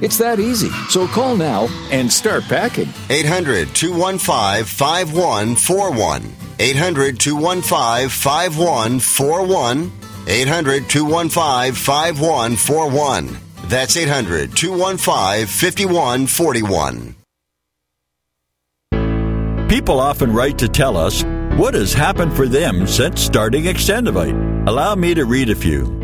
[0.00, 0.70] It's that easy.
[0.88, 2.88] So call now and start packing.
[3.10, 6.34] 800 215 5141.
[6.58, 9.92] 800 215 5141.
[10.26, 13.38] 800 215 5141.
[13.68, 17.14] That's 800 215 5141.
[19.68, 21.22] People often write to tell us
[21.58, 24.66] what has happened for them since starting Extendovite.
[24.66, 25.97] Allow me to read a few.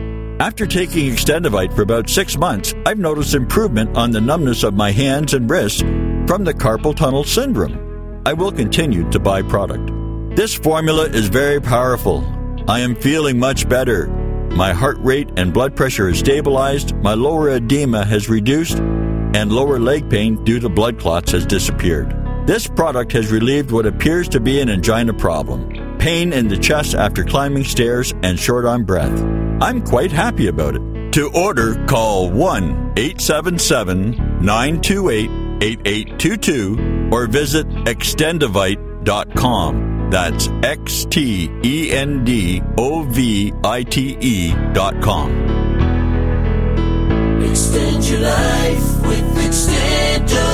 [0.45, 4.91] After taking Extendovite for about six months, I've noticed improvement on the numbness of my
[4.91, 8.21] hands and wrists from the carpal tunnel syndrome.
[8.27, 9.91] I will continue to buy product.
[10.37, 12.23] This formula is very powerful.
[12.69, 14.09] I am feeling much better.
[14.51, 19.79] My heart rate and blood pressure is stabilized, my lower edema has reduced, and lower
[19.79, 22.15] leg pain due to blood clots has disappeared.
[22.47, 26.95] This product has relieved what appears to be an angina problem, pain in the chest
[26.95, 29.44] after climbing stairs, and short on breath.
[29.61, 30.83] I'm quite happy about it.
[31.13, 35.31] To order, call 1 877 928
[35.63, 40.11] 8822 or visit extendovite.com.
[40.11, 45.31] That's X T N D O V I T dot com.
[47.43, 50.54] Extend your life with Extendovite.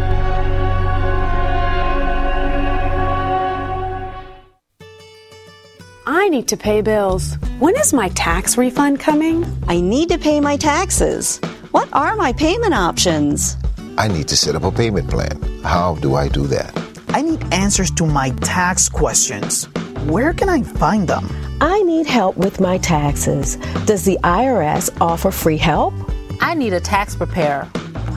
[6.21, 7.33] I need to pay bills.
[7.57, 9.43] When is my tax refund coming?
[9.67, 11.39] I need to pay my taxes.
[11.71, 13.57] What are my payment options?
[13.97, 15.41] I need to set up a payment plan.
[15.63, 16.77] How do I do that?
[17.09, 19.65] I need answers to my tax questions.
[20.05, 21.27] Where can I find them?
[21.59, 23.55] I need help with my taxes.
[23.87, 25.95] Does the IRS offer free help?
[26.39, 27.67] I need a tax preparer.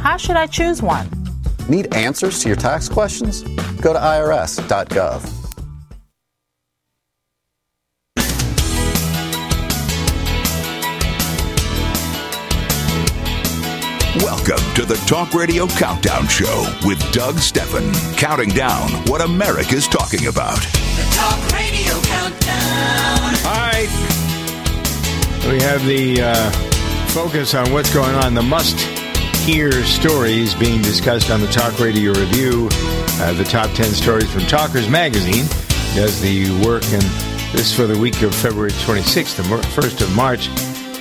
[0.02, 1.08] How should I choose one?
[1.70, 3.40] Need answers to your tax questions?
[3.80, 5.43] Go to irs.gov.
[14.74, 20.56] to the Talk Radio Countdown Show with Doug Stephan, counting down what America's talking about.
[20.56, 23.34] The Talk Radio Countdown.
[23.46, 23.88] All right.
[25.46, 26.50] We have the uh,
[27.10, 28.34] focus on what's going on.
[28.34, 28.80] The must
[29.44, 32.68] hear stories being discussed on the Talk Radio Review.
[32.72, 35.46] Uh, the top 10 stories from Talkers Magazine
[35.94, 37.02] does the work, and
[37.52, 40.48] this for the week of February 26th, the 1st of March.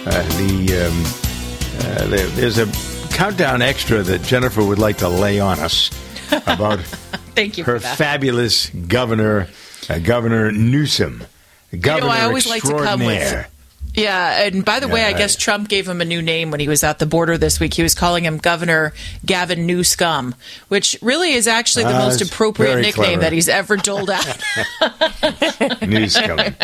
[0.06, 5.40] Uh, the, um, uh, there, There's a countdown extra that Jennifer would like to lay
[5.40, 5.90] on us
[6.32, 6.80] about
[7.36, 9.48] Thank you her fabulous governor,
[9.90, 11.24] uh, Governor Newsom.
[11.80, 13.50] Governor you know, I always like to come with.
[13.96, 15.18] Yeah, and by the way, I Yeah.
[15.20, 17.76] guess Trump gave him a new name when he was at the border this week.
[17.76, 18.92] He was calling him Governor
[19.24, 20.34] Gavin Newscum,
[20.68, 23.22] which really is actually the Ah, most appropriate nickname clever.
[23.22, 24.26] that he's ever doled out.
[25.88, 26.56] News coming.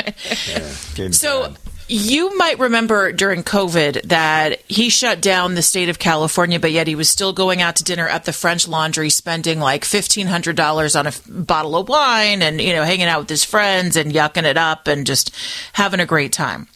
[0.47, 1.53] Yeah, So.
[1.91, 6.85] You might remember during COVID that he shut down the state of California, but yet
[6.85, 10.55] he was still going out to dinner at the French Laundry, spending like fifteen hundred
[10.55, 13.95] dollars on a f- bottle of wine, and you know, hanging out with his friends
[13.95, 15.35] and yucking it up, and just
[15.73, 16.67] having a great time.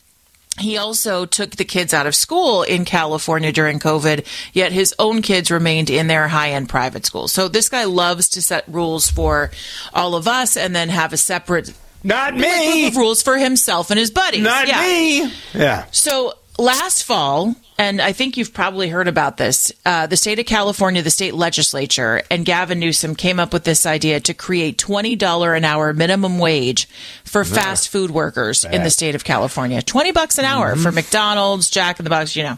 [0.58, 5.22] He also took the kids out of school in California during COVID, yet his own
[5.22, 7.32] kids remained in their high end private schools.
[7.32, 9.52] So this guy loves to set rules for
[9.94, 11.72] all of us and then have a separate
[12.04, 14.44] not me rules for himself and his buddies.
[14.44, 14.82] Not Yeah.
[14.82, 15.34] me.
[15.54, 15.86] Yeah.
[15.92, 20.46] So last fall, and I think you've probably heard about this, uh, the state of
[20.46, 25.56] California, the state legislature, and Gavin Newsom came up with this idea to create $20
[25.58, 26.88] an hour minimum wage
[27.24, 29.82] for fast food workers in the state of California.
[29.82, 30.84] 20 bucks an hour Mm-hmm.
[30.84, 32.58] for McDonald's, Jack in the Box, you know.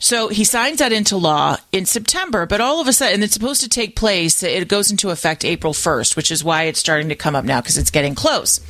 [0.00, 3.60] So he signs that into law in September, but all of a sudden it's supposed
[3.60, 4.42] to take place.
[4.42, 7.60] It goes into effect April 1st, which is why it's starting to come up now
[7.60, 8.60] because it's getting close.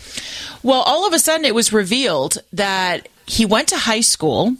[0.64, 4.56] Well, all of a sudden it was revealed that he went to high school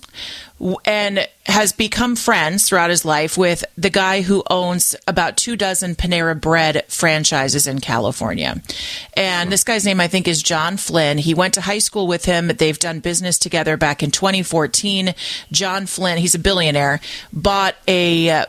[0.85, 5.97] and has become friends throughout his life with the guy who owns about two dozen
[5.97, 8.63] Panera Bread franchises in California.
[9.15, 11.19] And this guy's name, I think, is John Flynn.
[11.19, 12.47] He went to high school with him.
[12.47, 15.15] They've done business together back in 2014.
[15.51, 17.01] John Flynn, he's a billionaire,
[17.33, 18.47] bought a uh,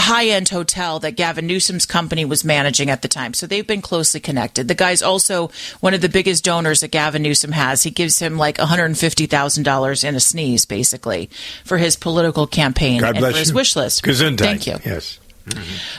[0.00, 3.34] high end hotel that Gavin Newsom's company was managing at the time.
[3.34, 4.68] So they've been closely connected.
[4.68, 7.82] The guy's also one of the biggest donors that Gavin Newsom has.
[7.82, 11.30] He gives him like $150,000 in a sneeze, basically,
[11.64, 13.54] for his political campaign God and bless for his you.
[13.54, 14.04] wish list.
[14.04, 14.38] Gesundheit.
[14.38, 14.76] Thank you.
[14.84, 15.20] Yes.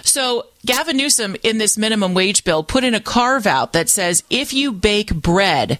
[0.03, 4.23] So Gavin Newsom in this minimum wage bill put in a carve out that says
[4.29, 5.79] if you bake bread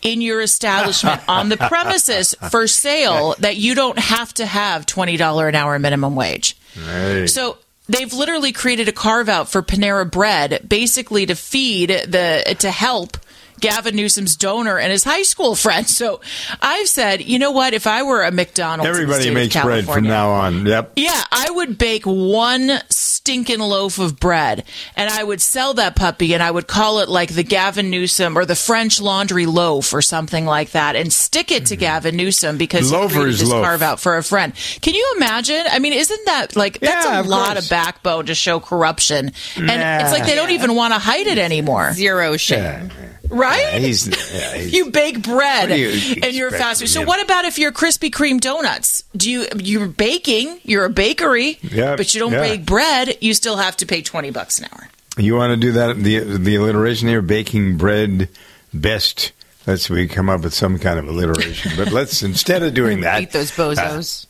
[0.00, 5.48] in your establishment on the premises for sale that you don't have to have $20
[5.48, 6.56] an hour minimum wage.
[6.74, 7.26] Hey.
[7.26, 7.58] So
[7.88, 13.16] they've literally created a carve out for Panera Bread, basically to feed the to help
[13.62, 15.88] Gavin Newsom's donor and his high school friend.
[15.88, 16.20] So
[16.60, 17.72] I've said, you know what?
[17.72, 20.66] If I were a McDonald's, in the Everybody state of makes bread from now on.
[20.66, 20.92] Yep.
[20.96, 24.64] yeah, I would bake one stinking loaf of bread
[24.96, 28.36] and I would sell that puppy and I would call it like the Gavin Newsom
[28.36, 31.80] or the French laundry loaf or something like that and stick it to mm-hmm.
[31.80, 33.64] Gavin Newsom because he Loafer's created this loaf.
[33.64, 34.52] carve out for a friend.
[34.80, 35.62] Can you imagine?
[35.70, 37.64] I mean, isn't that like that's Yeah, a of lot course.
[37.66, 39.30] of backbone to show corruption?
[39.56, 39.98] And Nah.
[40.00, 41.92] it's like they don't even want to hide it anymore.
[41.92, 42.90] Zero shame.
[43.32, 43.80] Right?
[43.80, 45.88] He's, yeah, he's You bake bread you
[46.22, 46.88] and you're expect fast food.
[46.88, 47.06] So him?
[47.06, 49.04] what about if you're Krispy Kreme donuts?
[49.16, 50.60] Do you you're baking?
[50.64, 52.40] You're a bakery, Yeah, but you don't yeah.
[52.42, 53.16] bake bread.
[53.20, 54.88] You still have to pay twenty bucks an hour.
[55.16, 55.96] You want to do that?
[55.96, 58.28] The the alliteration here, baking bread
[58.74, 59.32] best.
[59.66, 61.72] Let's we come up with some kind of alliteration.
[61.76, 64.26] But let's instead of doing that, Eat those bozos.
[64.26, 64.28] Uh,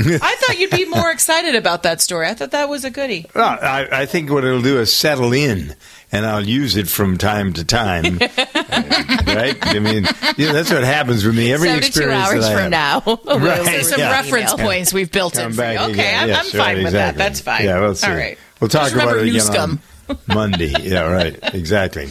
[0.00, 2.28] I thought you'd be more excited about that story.
[2.28, 3.26] I thought that was a goodie.
[3.34, 5.74] Well, I, I think what it'll do is settle in,
[6.12, 8.18] and I'll use it from time to time.
[8.18, 9.56] right?
[9.60, 10.04] I mean,
[10.36, 11.52] yeah, that's what happens with me.
[11.52, 13.26] Every 72 experience hours that I from have.
[13.26, 13.36] now.
[13.38, 14.10] Right, So some yeah.
[14.12, 14.66] reference Email.
[14.66, 15.78] points we've built in Come for you.
[15.78, 16.22] back Okay, again.
[16.22, 17.14] I'm, Yes, I'm fine right, with that.
[17.16, 17.64] That's fine.
[17.64, 18.06] Yeah, we'll see.
[18.10, 18.38] All right.
[18.60, 19.80] We'll talk Just about it again scum.
[20.08, 20.72] on Monday.
[20.82, 21.38] Yeah, right.
[21.54, 22.06] Exactly.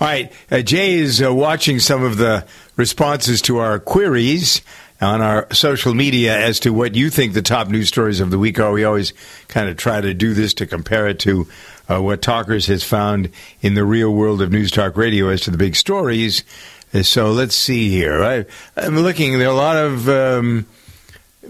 [0.00, 0.32] All right.
[0.50, 4.62] Uh, Jay is uh, watching some of the responses to our queries
[5.00, 8.38] on our social media as to what you think the top news stories of the
[8.38, 8.72] week are.
[8.72, 9.12] We always
[9.48, 11.48] kind of try to do this to compare it to
[11.88, 13.30] uh, what Talkers has found
[13.62, 16.44] in the real world of News Talk Radio as to the big stories.
[16.92, 18.22] Uh, So let's see here.
[18.22, 18.44] I,
[18.76, 19.38] I'm looking.
[19.38, 20.66] There are a lot of um,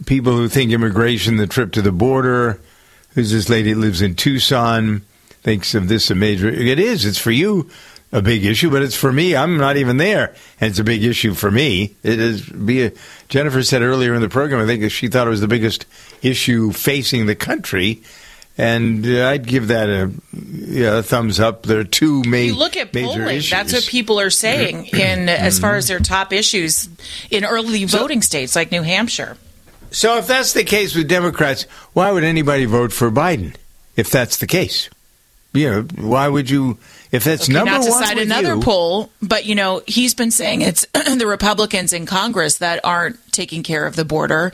[0.07, 2.61] people who think immigration, the trip to the border.
[3.15, 5.03] Who's this lady that lives in Tucson?
[5.43, 6.49] Thinks of this a major.
[6.49, 7.05] It is.
[7.07, 7.71] It's for you
[8.13, 9.37] a big issue, but it's for me.
[9.37, 11.95] I'm not even there, and it's a big issue for me.
[12.03, 12.43] It is.
[12.43, 12.93] Be a,
[13.29, 14.61] Jennifer said earlier in the program.
[14.61, 15.87] I think she thought it was the biggest
[16.23, 18.03] issue facing the country,
[18.59, 21.63] and uh, I'd give that a, yeah, a thumbs up.
[21.63, 23.37] There are two ma- You look at major polling.
[23.37, 23.51] issues.
[23.51, 26.89] That's what people are saying in as far as their top issues
[27.31, 29.37] in early voting states like New Hampshire.
[29.93, 33.55] So if that's the case with Democrats, why would anybody vote for Biden?
[33.97, 34.89] If that's the case,
[35.53, 36.79] you know, why would you?
[37.13, 40.15] If it's Okay, number not to one cite another you- poll, but you know he's
[40.15, 44.53] been saying it's the Republicans in Congress that aren't taking care of the border.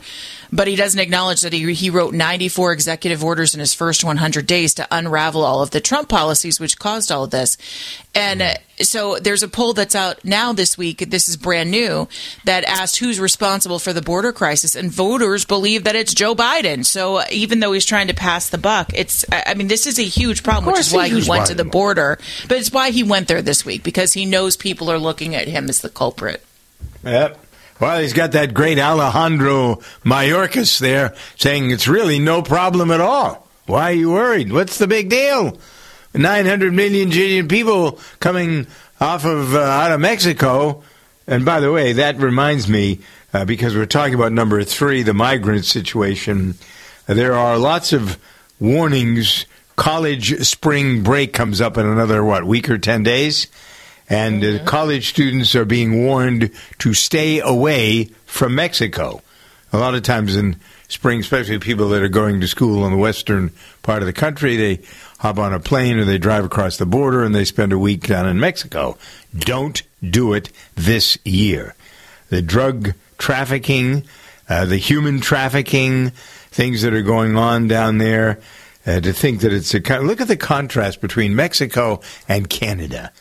[0.51, 4.47] But he doesn't acknowledge that he he wrote 94 executive orders in his first 100
[4.47, 7.57] days to unravel all of the Trump policies, which caused all of this.
[8.15, 11.09] And uh, so there's a poll that's out now this week.
[11.09, 12.07] This is brand new
[12.45, 16.85] that asked who's responsible for the border crisis, and voters believe that it's Joe Biden.
[16.85, 19.99] So uh, even though he's trying to pass the buck, it's I mean this is
[19.99, 22.19] a huge problem, which is why he went to the border.
[22.47, 25.47] But it's why he went there this week because he knows people are looking at
[25.47, 26.43] him as the culprit.
[27.03, 27.45] Yep.
[27.79, 33.47] Well, he's got that great Alejandro Mayorkas there saying it's really no problem at all.
[33.67, 34.51] Why are you worried?
[34.51, 35.59] What's the big deal?
[36.13, 38.65] 900 million jillion people coming
[38.99, 40.83] off of uh, out of Mexico.
[41.27, 42.99] And by the way, that reminds me,
[43.33, 46.55] uh, because we're talking about number three, the migrant situation.
[47.05, 48.17] There are lots of
[48.59, 49.45] warnings.
[49.77, 53.47] College spring break comes up in another, what, week or 10 days?
[54.09, 59.21] And uh, college students are being warned to stay away from Mexico.
[59.71, 60.55] A lot of times in
[60.87, 63.51] spring, especially people that are going to school in the western
[63.83, 64.81] part of the country, they
[65.19, 68.07] hop on a plane or they drive across the border and they spend a week
[68.07, 68.97] down in Mexico.
[69.37, 71.75] Don't do it this year.
[72.29, 74.05] The drug trafficking,
[74.49, 76.11] uh, the human trafficking,
[76.49, 78.39] things that are going on down there.
[78.87, 83.11] Uh, to think that it's a con- look at the contrast between Mexico and Canada,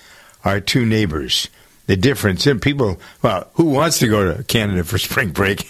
[0.45, 1.49] our two neighbors.
[1.87, 3.01] The difference in people.
[3.23, 5.69] Well, who wants to go to Canada for spring break?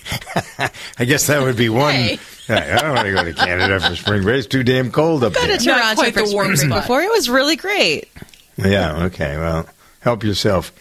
[0.98, 1.94] I guess that would be one.
[1.94, 2.18] Hey.
[2.48, 4.38] I don't want to go to Canada for spring break.
[4.38, 5.58] It's too damn cold up Been there.
[5.58, 6.82] to Toronto quite for the warm spring break spot.
[6.84, 7.02] before.
[7.02, 8.08] It was really great.
[8.56, 9.04] Yeah.
[9.06, 9.36] Okay.
[9.36, 9.68] Well,
[10.00, 10.72] help yourself.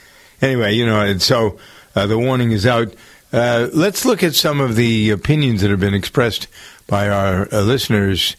[0.41, 1.57] Anyway, you know, and so
[1.95, 2.93] uh, the warning is out.
[3.33, 6.47] Uh, let's look at some of the opinions that have been expressed
[6.87, 8.37] by our uh, listeners.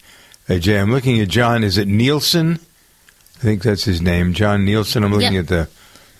[0.49, 1.63] Uh, Jay, I'm looking at John.
[1.63, 2.59] Is it Nielsen?
[3.37, 5.03] I think that's his name, John Nielsen.
[5.03, 5.69] I'm looking at the.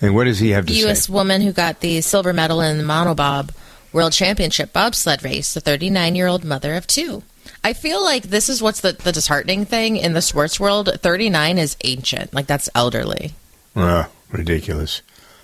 [0.01, 0.81] And what does he have to U.S.
[0.81, 0.87] say?
[0.87, 1.09] U.S.
[1.09, 3.49] woman who got the silver medal in the monobob
[3.91, 7.23] world championship bobsled race, the 39 year old mother of two.
[7.63, 10.89] I feel like this is what's the, the disheartening thing in the sports world.
[11.01, 13.33] 39 is ancient, like that's elderly.
[13.75, 15.01] Oh, ridiculous.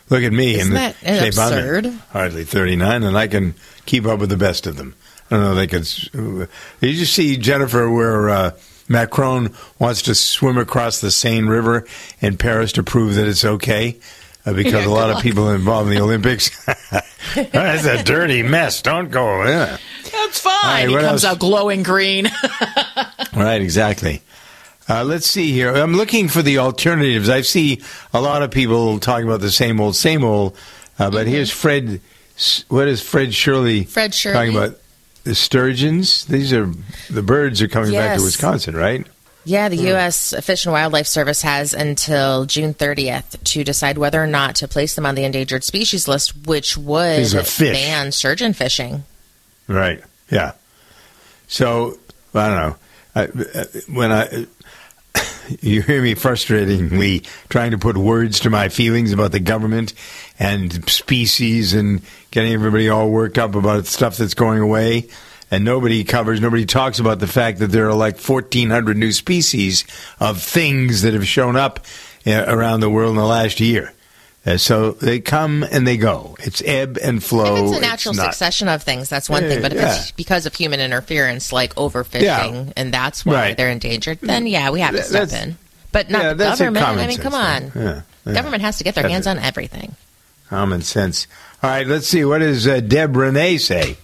[0.09, 1.87] Look at me Isn't that absurd?
[2.11, 3.55] Hardly 39, and I can
[3.85, 4.95] keep up with the best of them.
[5.31, 5.55] I don't know.
[5.55, 5.83] They could.
[6.13, 6.49] Did
[6.81, 8.51] you just see Jennifer where uh,
[8.87, 11.85] Macron wants to swim across the Seine River
[12.21, 13.97] in Paris to prove that it's okay?
[14.45, 16.65] Uh, because Yeah, a lot good of people involved in the Olympics.
[17.35, 18.81] That's a dirty mess.
[18.81, 19.45] Don't go.
[19.45, 19.77] Yeah.
[20.11, 20.53] That's fine.
[20.63, 21.25] Right, he comes else?
[21.25, 22.29] out glowing green.
[23.35, 24.21] Right, exactly.
[24.87, 25.73] Uh, let's see here.
[25.73, 27.29] I'm looking for the alternatives.
[27.29, 27.81] I see
[28.13, 30.55] a lot of people talking about the same old, same old.
[30.99, 31.99] Uh, but here's Fred.
[32.67, 33.81] What is Fred Shirley?
[33.81, 33.89] Mm-hmm.
[33.89, 34.33] Fred Shirley.
[34.35, 34.79] talking about
[35.23, 36.25] the sturgeons.
[36.25, 36.71] These are
[37.09, 39.05] the birds are coming back to Wisconsin, right?
[39.45, 40.33] Yeah, the U.S.
[40.41, 44.95] Fish and Wildlife Service has until June 30th to decide whether or not to place
[44.95, 47.77] them on the endangered species list, which would These are fish.
[47.77, 49.03] ban sturgeon fishing.
[49.67, 50.01] Right.
[50.31, 50.53] Yeah.
[51.47, 51.97] So
[52.33, 52.75] I don't know.
[53.15, 54.47] I, uh, when I
[55.61, 59.93] you hear me frustratingly trying to put words to my feelings about the government
[60.39, 65.09] and species and getting everybody all worked up about stuff that's going away.
[65.51, 69.85] And nobody covers, nobody talks about the fact that there are like 1,400 new species
[70.19, 71.81] of things that have shown up
[72.25, 73.93] uh, around the world in the last year.
[74.45, 76.35] Uh, so they come and they go.
[76.41, 77.55] It's ebb and flow.
[77.55, 79.61] If it's a natural not- succession of things, that's one thing.
[79.61, 79.95] But if Yeah.
[79.95, 82.73] it's because of human interference, like overfishing, Yeah.
[82.75, 83.57] and that's why Right.
[83.57, 85.57] they're endangered, then yeah, we have to step that's- in.
[85.93, 86.85] But not Yeah, the government.
[86.99, 88.03] I mean, come on.
[88.25, 89.29] Government has to get their That's hands it.
[89.31, 89.95] on everything.
[90.49, 91.25] Common sense.
[91.61, 92.25] All right, let's see.
[92.25, 93.97] What does uh, Deb Renee say?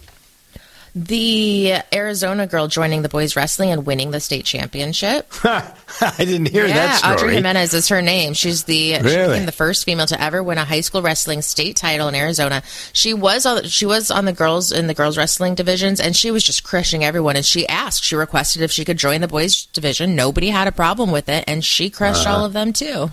[1.05, 5.31] The Arizona girl joining the boys wrestling and winning the state championship.
[5.45, 5.71] I
[6.17, 7.13] didn't hear yeah, that story.
[7.15, 8.33] Audrey Jimenez is her name.
[8.33, 9.27] She's the she Really?
[9.29, 12.63] became the first female to ever win a high school wrestling state title in Arizona.
[12.91, 16.31] She was on, she was on the girls in the girls wrestling divisions, and she
[16.31, 17.37] was just crushing everyone.
[17.37, 20.17] And she asked, she requested if she could join the boys division.
[20.17, 22.39] Nobody had a problem with it, and she crushed Uh-huh.
[22.39, 23.09] all of them too.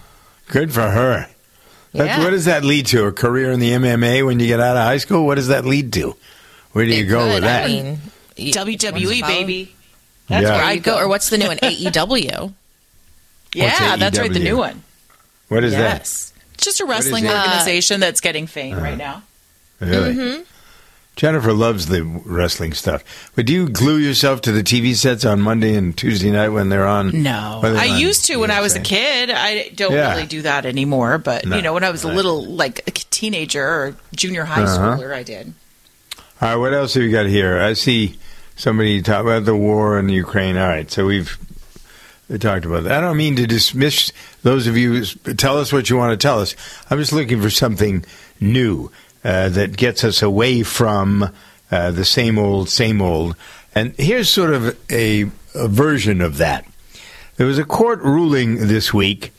[0.48, 1.28] Good for her.
[1.92, 2.24] That- Yeah.
[2.24, 3.04] what does that lead to?
[3.04, 5.24] A career in the MMA when you get out of high school?
[5.24, 6.16] What does that lead to?
[6.76, 7.66] Where do you go Could, with I that?
[7.70, 7.98] mean,
[8.36, 9.74] WWE, baby.
[10.28, 10.56] That's Yeah.
[10.56, 10.96] where I you go.
[10.96, 11.00] go.
[11.00, 11.56] Or what's the new one?
[11.62, 12.52] AEW.
[13.54, 14.30] Yeah, that's right.
[14.30, 14.82] The new one.
[15.48, 16.34] What is yes.
[16.54, 17.32] It's just a wrestling it?
[17.32, 18.82] organization that's getting fame Uh-huh.
[18.84, 19.22] right now.
[19.80, 20.14] Really?
[20.14, 20.42] Mm-hmm.
[21.16, 23.02] Jennifer loves the wrestling stuff.
[23.34, 26.68] But do you glue yourself to the TV sets on Monday and Tuesday night when
[26.68, 27.22] they're on?
[27.22, 29.30] No, they're I on used to when I was a kid.
[29.30, 30.10] I don't Yeah.
[30.14, 31.16] really do that anymore.
[31.16, 31.56] But No.
[31.56, 34.96] you know, when I was a little like a teenager or junior high Uh-huh.
[34.98, 35.54] schooler, I did.
[36.46, 37.58] All right, what else have you got here?
[37.58, 38.16] I see
[38.54, 40.56] somebody talk about the war in Ukraine.
[40.56, 41.36] All right, so we've
[42.28, 42.92] we talked about that.
[42.92, 44.12] I don't mean to dismiss
[44.44, 45.04] those of you.
[45.04, 46.54] Tell us what you want to tell us.
[46.88, 48.04] I'm just looking for something
[48.38, 48.92] new
[49.24, 51.34] uh, that gets us away from
[51.72, 53.34] uh, the same old, same old.
[53.74, 55.22] And here's sort of a,
[55.56, 56.64] a version of that.
[57.38, 59.32] There was a court ruling this week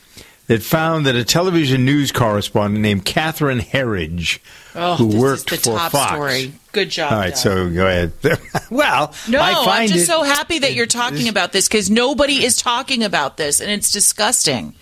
[0.48, 4.40] that found that a television news correspondent named Catherine Herridge,
[4.76, 6.54] Oh, who worked for top Fox, story.
[6.72, 7.12] Good job.
[7.12, 7.38] all right, Doug.
[7.38, 8.14] so go ahead.
[8.70, 11.90] well, No, I find I'm just it, so happy that you're talking about this because
[11.90, 14.76] nobody is talking about this, and it's disgusting.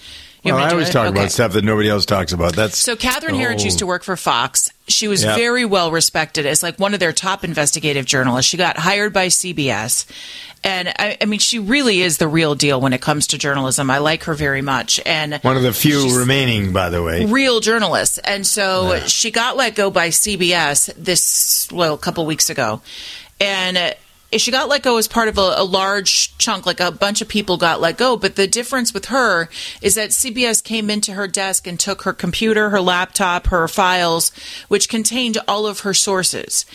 [0.45, 1.17] Well, oh, I always talk Okay.
[1.19, 2.55] about stuff that nobody else talks about.
[2.55, 4.69] That's So Catherine the Herridge used to work for Fox.
[4.87, 5.35] She was Yeah.
[5.35, 8.49] very well respected as like one of their top investigative journalists.
[8.49, 10.05] She got hired by CBS.
[10.63, 13.89] And I, I mean, she really is the real deal when it comes to journalism.
[13.91, 14.99] I like her very much.
[15.05, 17.25] And one of the few remaining, by the way.
[17.25, 18.17] real journalists.
[18.19, 22.81] And so she got let go by CBS this well a couple weeks ago,
[23.39, 23.95] and.
[24.35, 27.21] Uh, she got let go as part of a, a large chunk, like a bunch
[27.21, 28.17] of people got let go.
[28.17, 29.49] But the difference with her
[29.81, 34.31] is that CBS came into her desk and took her computer, her laptop, her files,
[34.67, 36.65] which contained all of her sources.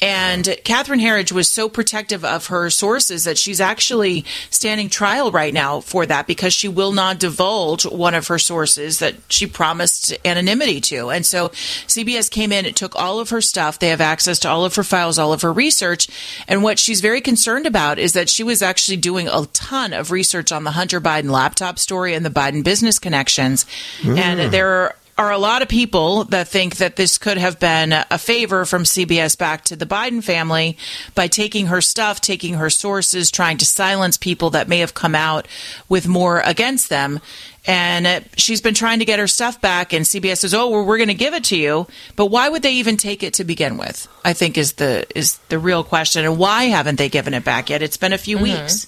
[0.00, 5.52] And Catherine Herridge was so protective of her sources that she's actually standing trial right
[5.52, 10.16] now for that because she will not divulge one of her sources that she promised
[10.24, 11.10] anonymity to.
[11.10, 11.48] And so
[11.88, 13.80] CBS came in, it took all of her stuff.
[13.80, 16.06] They have access to all of her files, all of her research.
[16.46, 20.12] And what she's very concerned about is that she was actually doing a ton of
[20.12, 23.66] research on the Hunter Biden laptop story and the Biden business connections.
[24.04, 24.50] And Mm.
[24.52, 28.64] there are a lot of people that think that this could have been a favor
[28.64, 30.78] from CBS back to the Biden family
[31.16, 35.16] by taking her stuff, taking her sources, trying to silence people that may have come
[35.16, 35.48] out
[35.88, 37.18] with more against them.
[37.66, 40.84] And uh, she's been trying to get her stuff back, and CBS says, "Oh, well,
[40.84, 43.44] we're going to give it to you." But why would they even take it to
[43.44, 44.08] begin with?
[44.24, 46.24] I think is the is the real question.
[46.24, 47.82] And why haven't they given it back yet?
[47.82, 48.86] It's been a few weeks.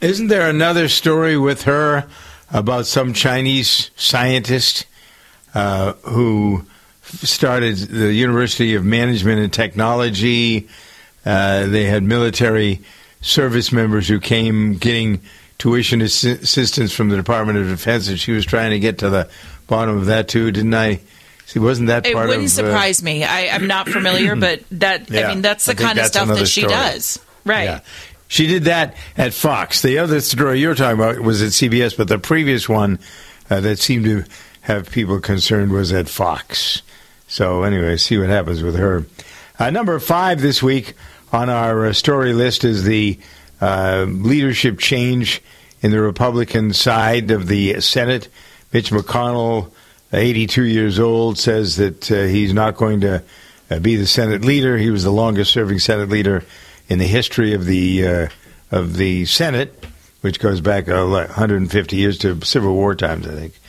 [0.00, 2.08] Isn't there another story with her
[2.50, 4.86] about some Chinese scientist
[5.56, 6.64] uh, who
[7.06, 10.68] started the University of Management and Technology?
[11.24, 12.80] Uh, they had military
[13.20, 15.20] service members who came getting
[15.58, 19.08] tuition assi- assistance from the Department of Defense, and she was trying to get to
[19.10, 19.28] the
[19.66, 20.52] bottom of that too.
[20.52, 21.00] Didn't I?
[21.46, 22.52] See, wasn't that It part wouldn't of?
[22.58, 23.24] uh, surprise me.
[23.24, 26.28] I, I'm not familiar, but that Yeah, I mean, that's the I kind of stuff
[26.28, 26.74] that she story.
[26.74, 27.64] does, right?
[27.64, 27.80] Yeah.
[28.28, 29.82] She did that at Fox.
[29.82, 32.98] The other story you were talking about was at CBS, but the previous one
[33.48, 34.24] uh, that seemed to
[34.66, 36.82] have people concerned was at Fox.
[37.28, 39.06] So, anyway, see what happens with her.
[39.60, 40.94] Uh, number five this week
[41.32, 43.16] on our uh, story list is the
[43.60, 45.40] uh, leadership change
[45.82, 48.28] in the Republican side of the Senate.
[48.72, 49.70] Mitch McConnell,
[50.12, 53.22] 82 years old, says that uh, he's not going to
[53.70, 54.78] uh, be the Senate leader.
[54.78, 56.42] He was the longest serving Senate leader
[56.88, 58.28] in the history of the uh,
[58.72, 59.86] of the Senate,
[60.22, 63.60] which goes back uh, 150 years to Civil War times, I think.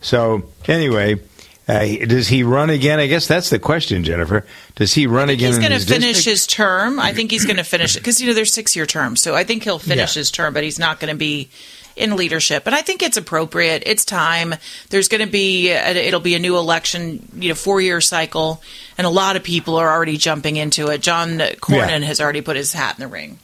[0.00, 1.20] So anyway,
[1.66, 2.98] uh, does he run again?
[2.98, 4.46] I guess that's the question, Jennifer.
[4.76, 5.48] Does he run again?
[5.48, 6.24] He's going to finish district?
[6.24, 6.98] his term.
[6.98, 9.34] I think he's going to finish it because you know there's six year terms, so
[9.34, 10.20] I think he'll finish Yeah.
[10.20, 11.50] his term, but he's not going to be
[11.96, 12.66] in leadership.
[12.66, 13.82] And I think it's appropriate.
[13.84, 14.54] It's time.
[14.90, 18.62] There's going to be a, it'll be a new election, you know, four year cycle,
[18.96, 21.02] and a lot of people are already jumping into it.
[21.02, 23.40] John Cornyn has already put his hat in the ring.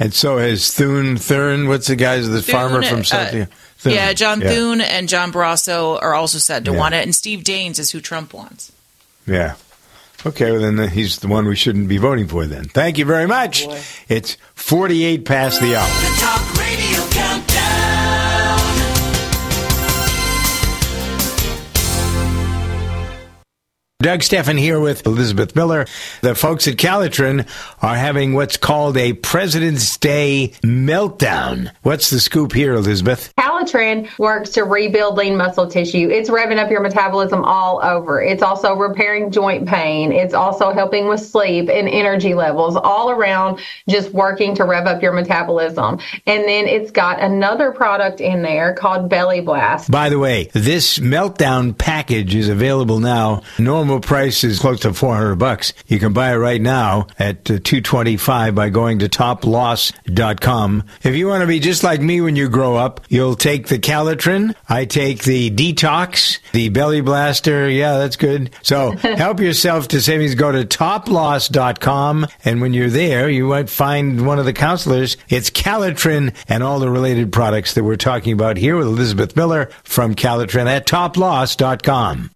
[0.00, 1.68] And so has Thune Thurn.
[1.68, 3.48] What's the guy's the farmer Thune, from uh, South?
[3.78, 3.94] Thune.
[3.94, 4.50] Yeah, John Yeah.
[4.50, 6.78] Thune and John Barrasso are also said to Yeah.
[6.78, 8.72] want it, and Steve Daines is who Trump wants.
[9.26, 9.54] Yeah.
[10.26, 12.44] Okay, well then he's the one we shouldn't be voting for.
[12.46, 13.66] Then thank you very much.
[13.68, 15.88] Oh, it's forty-eight past the hour.
[16.18, 18.58] Talk Radio Countdown.
[24.00, 25.84] Doug Stephan here with Elizabeth Miller.
[26.20, 27.48] The folks at Calitrin
[27.82, 31.72] are having what's called a President's Day meltdown.
[31.82, 33.32] What's the scoop here, Elizabeth?
[33.68, 36.08] Calitrin works to rebuild lean muscle tissue.
[36.10, 38.20] It's revving up your metabolism all over.
[38.20, 40.12] It's also repairing joint pain.
[40.12, 45.02] It's also helping with sleep and energy levels, all around just working to rev up
[45.02, 45.98] your metabolism.
[46.26, 49.90] And then it's got another product in there called Belly Blast.
[49.90, 53.42] By the way, this meltdown package is available now.
[53.58, 55.72] Normal price is close to 400 bucks.
[55.86, 60.84] You can buy it right now at uh, 225 by going to toploss.com.
[61.02, 63.78] If you want to be just like me when you grow up, you'll take the
[63.78, 64.54] Calitrin.
[64.68, 67.68] I take the Detox, the Belly Blaster.
[67.68, 68.50] Yeah, that's good.
[68.62, 70.34] So help yourself to savings.
[70.34, 72.26] Go to toploss.com.
[72.44, 75.16] And when you're there, you might find one of the counselors.
[75.28, 79.70] It's Calitrin and all the related products that we're talking about here with Elizabeth Miller
[79.82, 82.30] from Calitrin at toploss.com.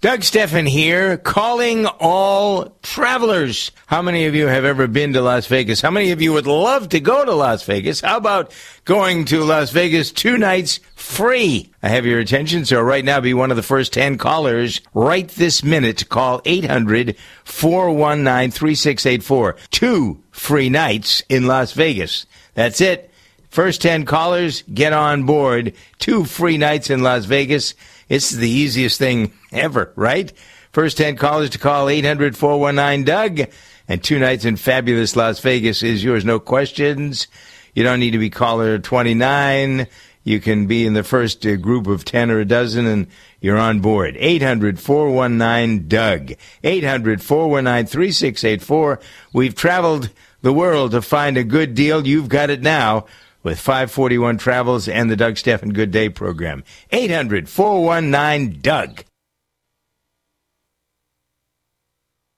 [0.00, 3.70] Doug Stephan here, calling all travelers.
[3.86, 5.82] How many of you have ever been to Las Vegas?
[5.82, 8.00] How many of you would love to go to Las Vegas?
[8.00, 8.50] How about
[8.86, 11.70] going to Las Vegas two nights free?
[11.82, 15.28] I have your attention, so right now be one of the first 10 callers right
[15.28, 19.56] this minute to call 800 419 3684.
[19.70, 22.24] Two free nights in Las Vegas.
[22.54, 23.10] That's it.
[23.50, 25.74] First 10 callers, get on board.
[25.98, 27.74] Two free nights in Las Vegas.
[28.10, 30.32] It's the easiest thing ever, right?
[30.72, 33.50] First 10 callers to call 800 419 Doug.
[33.88, 36.24] And two nights in fabulous Las Vegas is yours.
[36.24, 37.28] No questions.
[37.72, 39.86] You don't need to be caller 29.
[40.24, 43.06] you can be in the first uh, group of 10 or a dozen and
[43.40, 44.16] you're on board.
[44.18, 46.32] 800 419 Doug.
[46.64, 49.00] 800 419 3684.
[49.32, 50.10] We've traveled
[50.42, 52.04] the world to find a good deal.
[52.04, 53.06] You've got it now
[53.42, 56.64] with 541 Travels and the Doug Stephan Good Day program.
[56.90, 59.04] 800 419 Doug.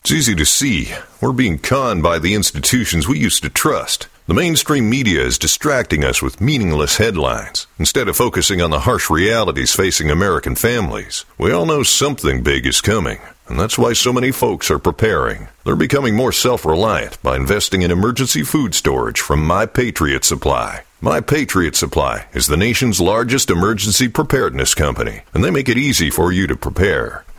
[0.03, 0.92] It's easy to see.
[1.20, 4.09] We're being conned by the institutions we used to trust.
[4.26, 9.11] The mainstream media is distracting us with meaningless headlines instead of focusing on the harsh
[9.11, 11.24] realities facing American families.
[11.38, 15.46] We all know something big is coming, and that's why so many folks are preparing.
[15.64, 20.82] They're becoming more self reliant by investing in emergency food storage from My Patriot Supply.
[21.05, 26.11] My Patriot Supply is the nation's largest emergency preparedness company, and they make it easy
[26.11, 27.24] for you to prepare.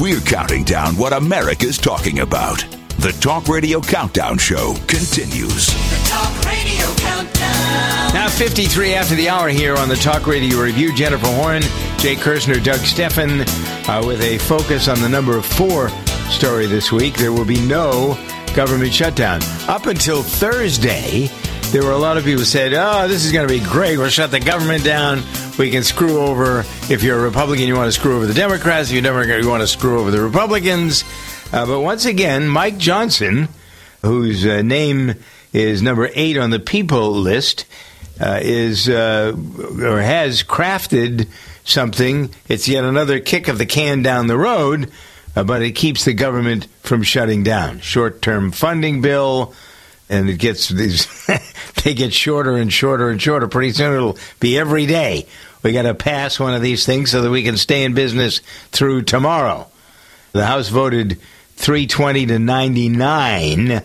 [0.00, 2.58] We're counting down what America's talking about.
[3.00, 5.66] The Talk Radio Countdown Show continues.
[5.66, 8.14] The Talk Radio Countdown.
[8.14, 10.94] Now 53 after the hour here on the Talk Radio Review.
[10.94, 11.62] Jennifer Horn,
[11.98, 15.88] Jay Kirshner, Doug Stephan, uh, with a focus on the number four
[16.30, 17.14] story this week.
[17.14, 18.16] There will be no
[18.54, 19.40] government shutdown.
[19.66, 21.28] Up until Thursday,
[21.72, 23.98] there were a lot of people who said, oh, this is going to be great.
[23.98, 25.24] We'll shut the government down.
[25.58, 28.90] We can screw over, if you're a Republican, you want to screw over the Democrats.
[28.90, 31.02] If you're Democrat, you want to screw over the Republicans.
[31.52, 33.48] Uh, but once again, Mike Johnson,
[34.02, 35.16] whose uh, name
[35.52, 37.64] is number eight on the people list,
[38.20, 39.32] uh, is uh,
[39.82, 41.26] or has crafted
[41.64, 42.30] something.
[42.48, 44.92] It's yet another kick of the can down the road,
[45.34, 47.80] uh, but it keeps the government from shutting down.
[47.80, 49.54] Short-term funding bill,
[50.08, 51.08] and it gets these.
[51.84, 53.48] they get shorter and shorter and shorter.
[53.48, 55.26] Pretty soon it'll be every day.
[55.62, 58.40] We got to pass one of these things so that we can stay in business
[58.70, 59.66] through tomorrow.
[60.32, 61.18] The House voted
[61.56, 63.82] 320 to 99.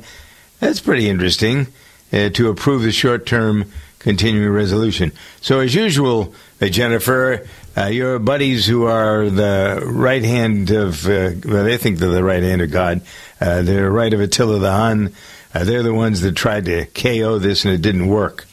[0.60, 1.68] That's pretty interesting
[2.12, 5.12] uh, to approve the short term continuing resolution.
[5.42, 11.32] So, as usual, uh, Jennifer, uh, your buddies who are the right hand of, uh,
[11.46, 13.02] well, they think they're the right hand of God.
[13.42, 15.14] Uh, they're right of Attila the Hun.
[15.54, 18.46] Uh, they're the ones that tried to KO this and it didn't work.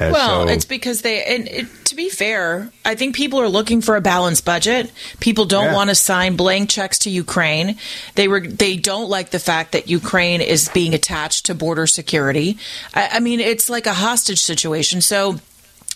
[0.00, 3.48] Uh, well, so- it's because they and it, to be fair, I think people are
[3.48, 4.90] looking for a balanced budget.
[5.20, 5.74] People don't Yeah.
[5.74, 7.76] want to sign blank checks to Ukraine.
[8.16, 12.58] They were they don't like the fact that Ukraine is being attached to border security.
[12.94, 15.00] I, I mean, it's like a hostage situation.
[15.00, 15.38] So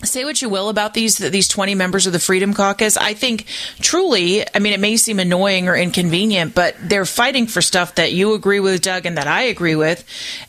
[0.04, 3.46] say what you will about these these 20 members of the freedom caucus i think
[3.80, 8.12] truly i mean it may seem annoying or inconvenient but they're fighting for stuff that
[8.12, 10.04] you agree with doug and that i agree with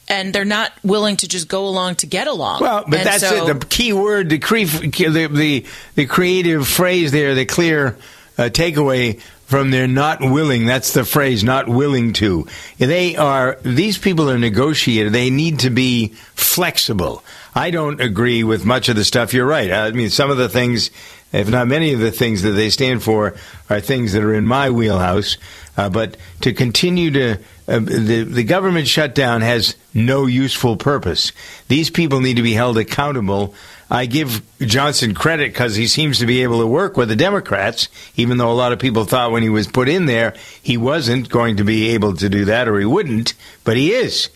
[0.08, 3.28] and they're not willing to just go along to get along Well, but And that's
[3.28, 3.60] so- it.
[3.60, 7.97] The key word, the, cre- the the the creative phrase there, the clear
[8.38, 10.66] uh, takeaway from their not willing.
[10.66, 12.47] That's the phrase, not willing to.
[12.78, 15.14] They are these people are negotiated.
[15.14, 17.24] They need to be flexible.
[17.60, 19.34] I don't agree with much of the stuff.
[19.34, 19.70] You're right.
[19.70, 20.91] I mean, some of the things,
[21.34, 23.36] if not many of the things that they stand for,
[23.70, 25.36] are things that are in my wheelhouse.
[25.76, 27.32] Uh, but to continue to
[27.68, 31.34] uh, the the government shutdown has no useful purpose.
[31.68, 33.53] These people need to be held accountable.
[33.91, 37.89] I give Johnson credit because he seems to be able to work with the Democrats,
[38.16, 40.34] even though a lot of people thought when he was put in there
[40.64, 43.34] he wasn't going to be able to do that or he wouldn't,
[43.66, 44.30] but he is.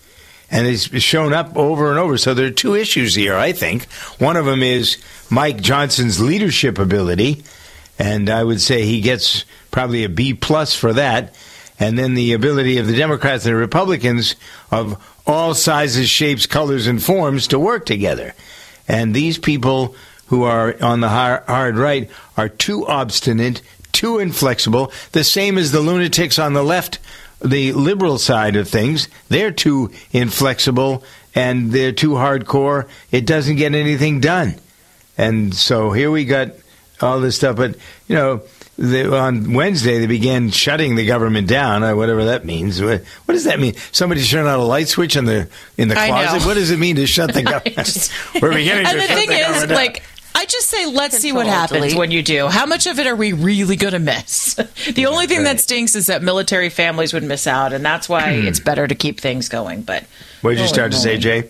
[0.51, 2.17] And it's shown up over and over.
[2.17, 3.85] So there are two issues here, I think.
[4.19, 4.97] One of them is
[5.29, 7.43] Mike Johnson's leadership ability,
[7.97, 11.33] and I would say he gets probably a B plus for that.
[11.79, 14.35] And then the ability of the Democrats and the Republicans
[14.69, 18.35] of all sizes, shapes, colors, and forms to work together.
[18.87, 19.95] And these people
[20.27, 25.81] who are on the hard right are too obstinate, too inflexible, the same as the
[25.81, 26.99] lunatics on the left,
[27.43, 29.07] the liberal side of things.
[29.29, 31.03] They're too inflexible
[31.35, 32.87] and they're too hardcore.
[33.11, 34.55] It doesn't get anything done.
[35.17, 36.51] And so here we got
[37.01, 37.55] all this stuff.
[37.55, 37.75] But,
[38.07, 38.41] you know,
[38.77, 42.81] the, on Wednesday they began shutting the government down, or whatever that means.
[42.81, 43.75] What, what does that mean?
[43.91, 46.13] Somebody turned out a light switch in the in the I know.
[46.13, 46.47] closet.
[46.47, 48.09] What does it mean to shut the government?
[48.41, 49.77] We're beginning and to the shut thing the is, government down.
[50.43, 51.97] Like, I just say, let's see what happens delete.
[51.97, 52.47] when you do.
[52.47, 54.55] How much of it are we really going to miss?
[54.93, 58.31] the only thing that stinks is that military families would miss out, and that's why
[58.31, 59.81] it's better to keep things going.
[59.81, 60.05] But
[60.41, 61.17] what did you start to say.
[61.17, 61.49] Jay?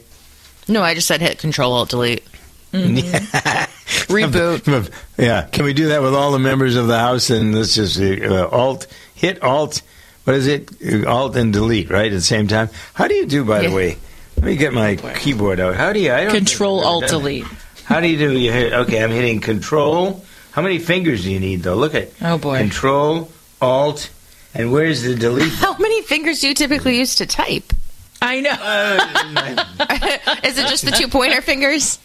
[0.67, 2.23] No, I just said hit Control Alt Delete.
[2.73, 4.91] Reboot.
[5.17, 7.29] yeah, can we do that with all the members of the House?
[7.29, 9.81] And let's just uh, alt, hit alt.
[10.23, 10.71] What is it?
[10.81, 12.05] Uh, Alt and delete, right?
[12.05, 12.69] At the same time.
[12.93, 13.97] How do you do, by the way?
[14.37, 15.75] Let me get my keyboard out.
[15.75, 16.13] How do you?
[16.13, 17.43] I don't Control Alt Delete.
[17.43, 17.62] that.
[17.87, 17.95] Delete.
[17.95, 18.37] How do you do?
[18.37, 20.23] You hit, okay, I'm hitting Control.
[20.51, 21.75] How many fingers do you need, though?
[21.75, 22.59] Look at Oh boy.
[22.59, 23.29] Control
[23.61, 24.09] Alt,
[24.53, 25.51] and where's the delete?
[25.53, 27.73] How many fingers do you typically use to type?
[28.21, 28.51] I know.
[28.51, 31.97] Uh, is it just the two pointer fingers?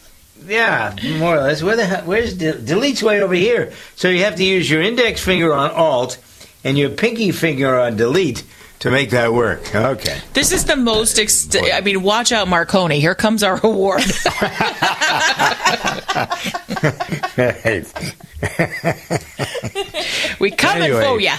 [0.47, 1.63] Yeah, more or less.
[1.63, 3.73] Where the hell, where's de- delete's way over here?
[3.97, 6.19] So you have to use your index finger on Alt
[6.65, 8.45] and your pinky finger on Delete
[8.81, 9.75] to make that work.
[9.75, 10.21] Okay.
[10.35, 11.19] This is the most.
[11.19, 13.01] Ex- I mean, watch out, Marconi.
[13.01, 14.03] Here comes our award.
[20.41, 21.05] we coming Anyway.
[21.05, 21.37] for ya.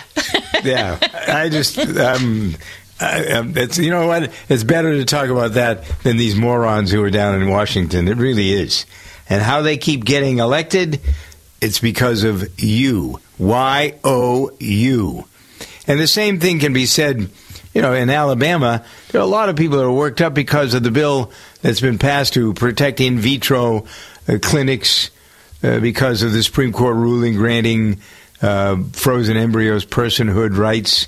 [0.64, 2.56] yeah, I just um,
[3.00, 4.32] I, um, it's you know what?
[4.50, 8.08] It's better to talk about that than these morons who are down in Washington.
[8.08, 8.86] It really is,
[9.30, 11.00] and how they keep getting elected.
[11.62, 15.26] It's because of you, Y O U,
[15.90, 17.30] and the same thing can be said.
[17.74, 20.74] You know, in Alabama, there are a lot of people that are worked up because
[20.74, 21.32] of the bill
[21.62, 23.86] that's been passed to protect in vitro
[24.28, 25.12] uh, clinics
[25.62, 28.00] uh, because of the Supreme Court ruling granting
[28.42, 31.08] uh, frozen embryos personhood rights.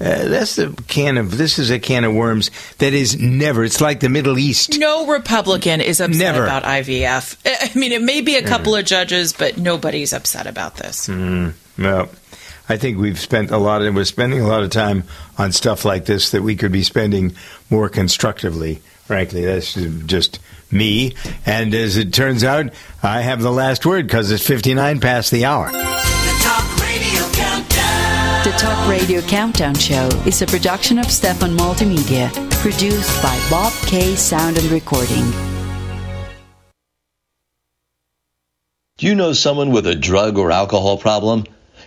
[0.00, 1.36] Uh, that's the can of.
[1.36, 3.62] This is a can of worms that is never.
[3.62, 4.78] It's like the Middle East.
[4.78, 6.42] No Republican is upset Never.
[6.42, 7.36] about IVF.
[7.46, 11.06] I mean, it may be a couple of judges, but nobody's upset about this.
[11.06, 12.08] Mm, well,
[12.68, 13.94] I think we've spent a lot of.
[13.94, 15.04] We're spending a lot of time
[15.36, 17.34] on stuff like this that we could be spending
[17.70, 18.80] more constructively.
[19.04, 19.74] Frankly, that's
[20.06, 20.38] just
[20.70, 21.14] me.
[21.44, 25.30] And as it turns out, I have the last word because it's fifty nine past
[25.30, 25.70] the hour.
[25.70, 28.44] The Talk Radio Countdown.
[28.44, 34.14] The Talk Radio Countdown Show is a production of Stephan Multimedia, produced by Bob K
[34.14, 35.30] Sound and Recording.
[38.98, 41.44] Do you know someone with a drug or alcohol problem?